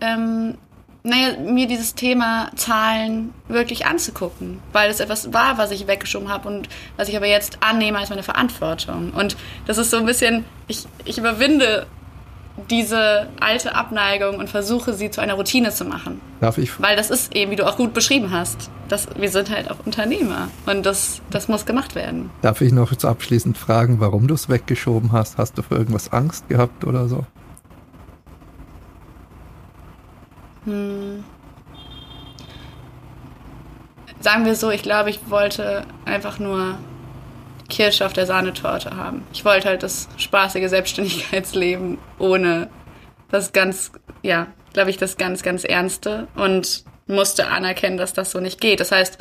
ähm, 0.00 0.54
naja, 1.04 1.36
mir 1.40 1.66
dieses 1.66 1.94
Thema 1.94 2.50
Zahlen 2.54 3.34
wirklich 3.48 3.86
anzugucken, 3.86 4.60
weil 4.72 4.90
es 4.90 5.00
etwas 5.00 5.32
war, 5.32 5.58
was 5.58 5.70
ich 5.70 5.86
weggeschoben 5.86 6.28
habe 6.28 6.48
und 6.48 6.68
was 6.96 7.08
ich 7.08 7.16
aber 7.16 7.26
jetzt 7.26 7.58
annehme 7.60 7.98
als 7.98 8.10
meine 8.10 8.22
Verantwortung. 8.22 9.10
Und 9.10 9.36
das 9.66 9.78
ist 9.78 9.90
so 9.90 9.96
ein 9.96 10.06
bisschen, 10.06 10.44
ich, 10.68 10.86
ich 11.04 11.18
überwinde 11.18 11.86
diese 12.70 13.28
alte 13.40 13.74
Abneigung 13.74 14.36
und 14.36 14.48
versuche 14.48 14.92
sie 14.92 15.10
zu 15.10 15.20
einer 15.20 15.34
Routine 15.34 15.70
zu 15.70 15.84
machen. 15.84 16.20
Darf 16.40 16.58
ich? 16.58 16.80
Weil 16.80 16.96
das 16.96 17.10
ist 17.10 17.34
eben, 17.34 17.50
wie 17.50 17.56
du 17.56 17.66
auch 17.66 17.76
gut 17.76 17.94
beschrieben 17.94 18.30
hast, 18.30 18.70
dass 18.88 19.08
wir 19.16 19.30
sind 19.30 19.50
halt 19.50 19.70
auch 19.70 19.78
Unternehmer 19.84 20.48
und 20.66 20.84
das, 20.84 21.22
das 21.30 21.48
muss 21.48 21.64
gemacht 21.64 21.94
werden. 21.94 22.30
Darf 22.42 22.60
ich 22.60 22.72
noch 22.72 22.92
abschließend 22.92 23.56
fragen, 23.56 24.00
warum 24.00 24.28
du 24.28 24.34
es 24.34 24.48
weggeschoben 24.48 25.12
hast? 25.12 25.38
Hast 25.38 25.56
du 25.56 25.62
für 25.62 25.74
irgendwas 25.74 26.12
Angst 26.12 26.48
gehabt 26.48 26.84
oder 26.84 27.08
so? 27.08 27.24
Hm. 30.64 31.24
Sagen 34.20 34.44
wir 34.44 34.54
so, 34.54 34.70
ich 34.70 34.82
glaube, 34.82 35.10
ich 35.10 35.30
wollte 35.30 35.84
einfach 36.04 36.38
nur 36.38 36.78
Kirsche 37.68 38.06
auf 38.06 38.12
der 38.12 38.26
Sahnetorte 38.26 38.96
haben. 38.96 39.24
Ich 39.32 39.44
wollte 39.44 39.68
halt 39.68 39.82
das 39.82 40.08
spaßige 40.16 40.68
Selbstständigkeitsleben 40.68 41.98
ohne 42.18 42.68
das 43.30 43.52
ganz, 43.52 43.90
ja, 44.22 44.46
glaube 44.72 44.90
ich, 44.90 44.98
das 44.98 45.16
ganz, 45.16 45.42
ganz 45.42 45.64
Ernste 45.64 46.28
und 46.36 46.84
musste 47.06 47.48
anerkennen, 47.48 47.96
dass 47.96 48.12
das 48.12 48.30
so 48.30 48.40
nicht 48.40 48.60
geht. 48.60 48.78
Das 48.78 48.92
heißt, 48.92 49.18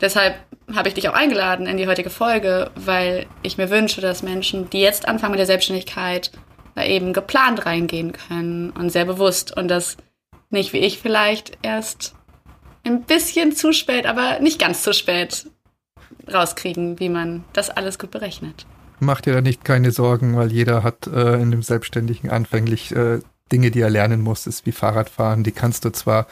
deshalb 0.00 0.36
habe 0.74 0.88
ich 0.88 0.94
dich 0.94 1.08
auch 1.08 1.14
eingeladen 1.14 1.66
in 1.66 1.76
die 1.76 1.88
heutige 1.88 2.10
Folge, 2.10 2.70
weil 2.76 3.26
ich 3.42 3.58
mir 3.58 3.70
wünsche, 3.70 4.00
dass 4.00 4.22
Menschen, 4.22 4.70
die 4.70 4.80
jetzt 4.80 5.08
anfangen 5.08 5.32
mit 5.32 5.40
der 5.40 5.46
Selbstständigkeit, 5.46 6.30
da 6.74 6.84
eben 6.84 7.12
geplant 7.12 7.66
reingehen 7.66 8.12
können 8.12 8.70
und 8.70 8.90
sehr 8.90 9.06
bewusst 9.06 9.56
und 9.56 9.68
das 9.68 9.96
nicht 10.50 10.72
wie 10.72 10.78
ich 10.78 10.98
vielleicht 10.98 11.58
erst 11.62 12.14
ein 12.84 13.02
bisschen 13.02 13.52
zu 13.52 13.72
spät, 13.72 14.06
aber 14.06 14.40
nicht 14.40 14.58
ganz 14.58 14.82
zu 14.82 14.92
spät 14.92 15.48
rauskriegen, 16.32 16.98
wie 17.00 17.08
man 17.08 17.44
das 17.52 17.70
alles 17.70 17.98
gut 17.98 18.10
berechnet. 18.10 18.66
Macht 18.98 19.26
dir 19.26 19.32
da 19.32 19.40
nicht 19.40 19.64
keine 19.64 19.92
Sorgen, 19.92 20.36
weil 20.36 20.52
jeder 20.52 20.82
hat 20.82 21.06
äh, 21.06 21.40
in 21.40 21.50
dem 21.50 21.62
Selbstständigen 21.62 22.30
anfänglich 22.30 22.94
äh, 22.94 23.20
Dinge, 23.50 23.70
die 23.70 23.80
er 23.80 23.90
lernen 23.90 24.20
muss, 24.20 24.46
ist 24.46 24.66
wie 24.66 24.72
Fahrradfahren. 24.72 25.42
Die 25.42 25.52
kannst 25.52 25.84
du 25.84 25.90
zwar 25.90 26.26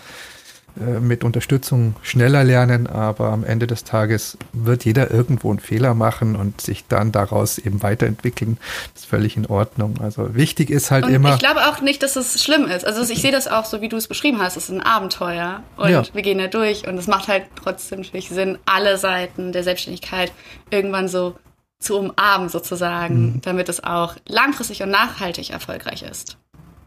mit 1.00 1.24
Unterstützung 1.24 1.96
schneller 2.02 2.44
lernen, 2.44 2.86
aber 2.86 3.30
am 3.30 3.44
Ende 3.44 3.66
des 3.66 3.84
Tages 3.84 4.38
wird 4.52 4.84
jeder 4.84 5.10
irgendwo 5.10 5.50
einen 5.50 5.58
Fehler 5.58 5.94
machen 5.94 6.36
und 6.36 6.60
sich 6.60 6.86
dann 6.88 7.12
daraus 7.12 7.58
eben 7.58 7.82
weiterentwickeln. 7.82 8.58
Das 8.94 9.02
ist 9.02 9.08
völlig 9.08 9.36
in 9.36 9.46
Ordnung. 9.46 9.94
Also 10.00 10.34
wichtig 10.34 10.70
ist 10.70 10.90
halt 10.90 11.04
und 11.04 11.12
immer. 11.12 11.34
Ich 11.34 11.38
glaube 11.38 11.60
auch 11.66 11.80
nicht, 11.80 12.02
dass 12.02 12.16
es 12.16 12.42
schlimm 12.42 12.66
ist. 12.66 12.86
Also 12.86 13.10
ich 13.12 13.20
sehe 13.20 13.32
das 13.32 13.48
auch 13.48 13.64
so, 13.64 13.80
wie 13.80 13.88
du 13.88 13.96
es 13.96 14.08
beschrieben 14.08 14.40
hast. 14.40 14.56
Es 14.56 14.64
ist 14.64 14.74
ein 14.74 14.82
Abenteuer 14.82 15.62
und 15.76 15.90
ja. 15.90 16.02
wir 16.12 16.22
gehen 16.22 16.38
da 16.38 16.46
durch 16.46 16.86
und 16.86 16.96
es 16.98 17.06
macht 17.06 17.28
halt 17.28 17.44
trotzdem 17.56 18.00
natürlich 18.00 18.28
Sinn, 18.28 18.58
alle 18.66 18.98
Seiten 18.98 19.52
der 19.52 19.64
Selbstständigkeit 19.64 20.32
irgendwann 20.70 21.08
so 21.08 21.36
zu 21.80 21.98
umarmen 21.98 22.48
sozusagen, 22.48 23.34
mhm. 23.34 23.40
damit 23.42 23.68
es 23.68 23.82
auch 23.82 24.16
langfristig 24.26 24.82
und 24.82 24.90
nachhaltig 24.90 25.50
erfolgreich 25.50 26.02
ist. 26.02 26.36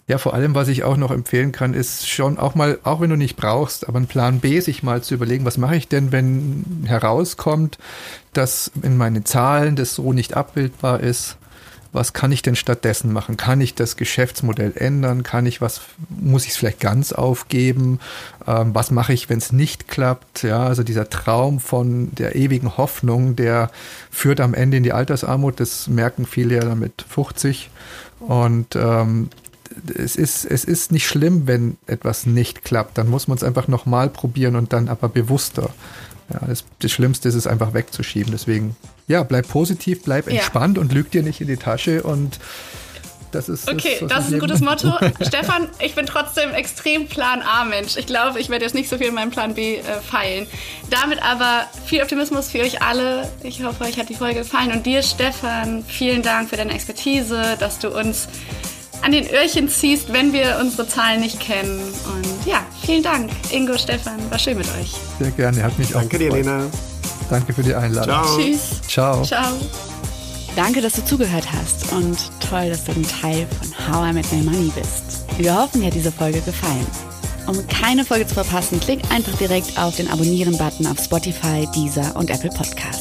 Ja, 0.07 0.17
vor 0.17 0.33
allem, 0.33 0.55
was 0.55 0.67
ich 0.67 0.83
auch 0.83 0.97
noch 0.97 1.11
empfehlen 1.11 1.51
kann, 1.51 1.73
ist 1.73 2.09
schon 2.09 2.37
auch 2.37 2.55
mal, 2.55 2.79
auch 2.83 3.01
wenn 3.01 3.09
du 3.09 3.15
nicht 3.15 3.37
brauchst, 3.37 3.87
aber 3.87 3.97
einen 3.97 4.07
Plan 4.07 4.39
B 4.39 4.59
sich 4.59 4.83
mal 4.83 5.01
zu 5.03 5.13
überlegen, 5.13 5.45
was 5.45 5.57
mache 5.57 5.75
ich 5.75 5.87
denn, 5.87 6.11
wenn 6.11 6.83
herauskommt, 6.85 7.77
dass 8.33 8.71
in 8.81 8.97
meinen 8.97 9.25
Zahlen 9.25 9.75
das 9.75 9.95
so 9.95 10.11
nicht 10.11 10.35
abbildbar 10.35 10.99
ist. 10.99 11.37
Was 11.93 12.13
kann 12.13 12.31
ich 12.31 12.41
denn 12.41 12.55
stattdessen 12.55 13.11
machen? 13.11 13.35
Kann 13.35 13.59
ich 13.59 13.75
das 13.75 13.97
Geschäftsmodell 13.97 14.71
ändern? 14.75 15.23
Kann 15.23 15.45
ich 15.45 15.59
was, 15.59 15.81
muss 16.09 16.45
ich 16.45 16.51
es 16.51 16.57
vielleicht 16.57 16.79
ganz 16.79 17.11
aufgeben? 17.11 17.99
Ähm, 18.47 18.73
was 18.73 18.91
mache 18.91 19.11
ich, 19.11 19.29
wenn 19.29 19.39
es 19.39 19.51
nicht 19.51 19.89
klappt? 19.89 20.43
Ja, 20.43 20.63
also 20.63 20.83
dieser 20.83 21.09
Traum 21.09 21.59
von 21.59 22.15
der 22.15 22.35
ewigen 22.35 22.77
Hoffnung, 22.77 23.35
der 23.35 23.71
führt 24.09 24.39
am 24.39 24.53
Ende 24.53 24.77
in 24.77 24.83
die 24.83 24.93
Altersarmut. 24.93 25.59
Das 25.59 25.89
merken 25.89 26.25
viele 26.25 26.55
ja 26.55 26.61
damit 26.61 27.05
50. 27.09 27.69
Und 28.21 28.75
ähm, 28.77 29.29
es 29.97 30.15
ist, 30.15 30.45
es 30.45 30.63
ist 30.63 30.91
nicht 30.91 31.07
schlimm, 31.07 31.47
wenn 31.47 31.77
etwas 31.87 32.25
nicht 32.25 32.63
klappt. 32.63 32.97
Dann 32.97 33.09
muss 33.09 33.27
man 33.27 33.37
es 33.37 33.43
einfach 33.43 33.67
nochmal 33.67 34.09
probieren 34.09 34.55
und 34.55 34.73
dann 34.73 34.89
aber 34.89 35.09
bewusster. 35.09 35.69
Ja, 36.31 36.47
das, 36.47 36.63
das, 36.79 36.91
Schlimmste 36.91 37.29
ist 37.29 37.35
es 37.35 37.47
einfach 37.47 37.73
wegzuschieben. 37.73 38.31
Deswegen, 38.31 38.75
ja, 39.07 39.23
bleib 39.23 39.47
positiv, 39.47 40.03
bleib 40.03 40.27
entspannt 40.27 40.77
ja. 40.77 40.81
und 40.81 40.93
lüg 40.93 41.11
dir 41.11 41.23
nicht 41.23 41.41
in 41.41 41.47
die 41.47 41.57
Tasche 41.57 42.03
und 42.03 42.39
das 43.31 43.49
ist. 43.49 43.69
Okay, 43.69 43.97
das, 44.01 44.09
das 44.09 44.27
ist 44.27 44.33
ein 44.33 44.39
gutes 44.39 44.61
Motto. 44.61 44.93
Stefan, 45.21 45.69
ich 45.79 45.95
bin 45.95 46.05
trotzdem 46.05 46.53
extrem 46.53 47.07
Plan 47.07 47.41
A-Mensch. 47.41 47.97
Ich 47.97 48.05
glaube, 48.05 48.39
ich 48.39 48.49
werde 48.49 48.65
jetzt 48.65 48.73
nicht 48.73 48.89
so 48.89 48.97
viel 48.97 49.07
in 49.07 49.13
meinem 49.13 49.31
Plan 49.31 49.53
B 49.53 49.77
äh, 49.77 49.81
feilen. 50.01 50.47
Damit 50.89 51.21
aber 51.23 51.65
viel 51.85 52.01
Optimismus 52.01 52.49
für 52.49 52.59
euch 52.59 52.81
alle. 52.81 53.29
Ich 53.43 53.63
hoffe, 53.63 53.83
euch 53.85 53.97
hat 53.97 54.09
die 54.09 54.15
Folge 54.15 54.39
gefallen. 54.39 54.71
Und 54.71 54.85
dir, 54.85 55.01
Stefan, 55.03 55.83
vielen 55.85 56.21
Dank 56.21 56.49
für 56.49 56.57
deine 56.57 56.73
Expertise, 56.73 57.57
dass 57.59 57.79
du 57.79 57.89
uns 57.89 58.27
an 59.01 59.11
den 59.11 59.27
Öhrchen 59.29 59.69
ziehst, 59.69 60.11
wenn 60.13 60.33
wir 60.33 60.57
unsere 60.59 60.87
Zahlen 60.87 61.21
nicht 61.21 61.39
kennen. 61.39 61.79
Und 61.79 62.45
ja, 62.45 62.65
vielen 62.85 63.03
Dank, 63.03 63.31
Ingo, 63.51 63.77
Stefan. 63.77 64.19
War 64.29 64.39
schön 64.39 64.57
mit 64.57 64.67
euch. 64.79 64.91
Sehr 65.19 65.31
gerne, 65.31 65.63
hat 65.63 65.77
mich 65.77 65.89
Danke 65.89 65.97
auch 65.97 66.09
Danke 66.09 66.17
dir, 66.19 66.31
Lena. 66.31 66.65
Danke 67.29 67.53
für 67.53 67.63
die 67.63 67.73
Einladung. 67.73 68.13
Ciao. 68.13 68.37
Tschüss. 68.37 68.81
Ciao. 68.87 69.23
Ciao. 69.23 69.53
Danke, 70.55 70.81
dass 70.81 70.93
du 70.93 71.05
zugehört 71.05 71.45
hast 71.51 71.91
und 71.93 72.17
toll, 72.41 72.69
dass 72.69 72.83
du 72.83 72.91
ein 72.91 73.03
Teil 73.03 73.47
von 73.47 73.71
How 73.87 74.09
I 74.09 74.13
Met 74.13 74.31
My 74.33 74.41
Money 74.41 74.71
bist. 74.75 75.25
Wir 75.37 75.55
hoffen, 75.55 75.79
dir 75.79 75.87
hat 75.87 75.95
diese 75.95 76.11
Folge 76.11 76.41
gefallen. 76.41 76.85
Um 77.47 77.65
keine 77.67 78.05
Folge 78.05 78.27
zu 78.27 78.35
verpassen, 78.35 78.79
klick 78.79 78.99
einfach 79.11 79.35
direkt 79.37 79.77
auf 79.77 79.95
den 79.95 80.09
Abonnieren-Button 80.09 80.85
auf 80.87 80.99
Spotify, 80.99 81.67
Deezer 81.73 82.15
und 82.15 82.29
Apple 82.29 82.49
Podcasts. 82.49 83.00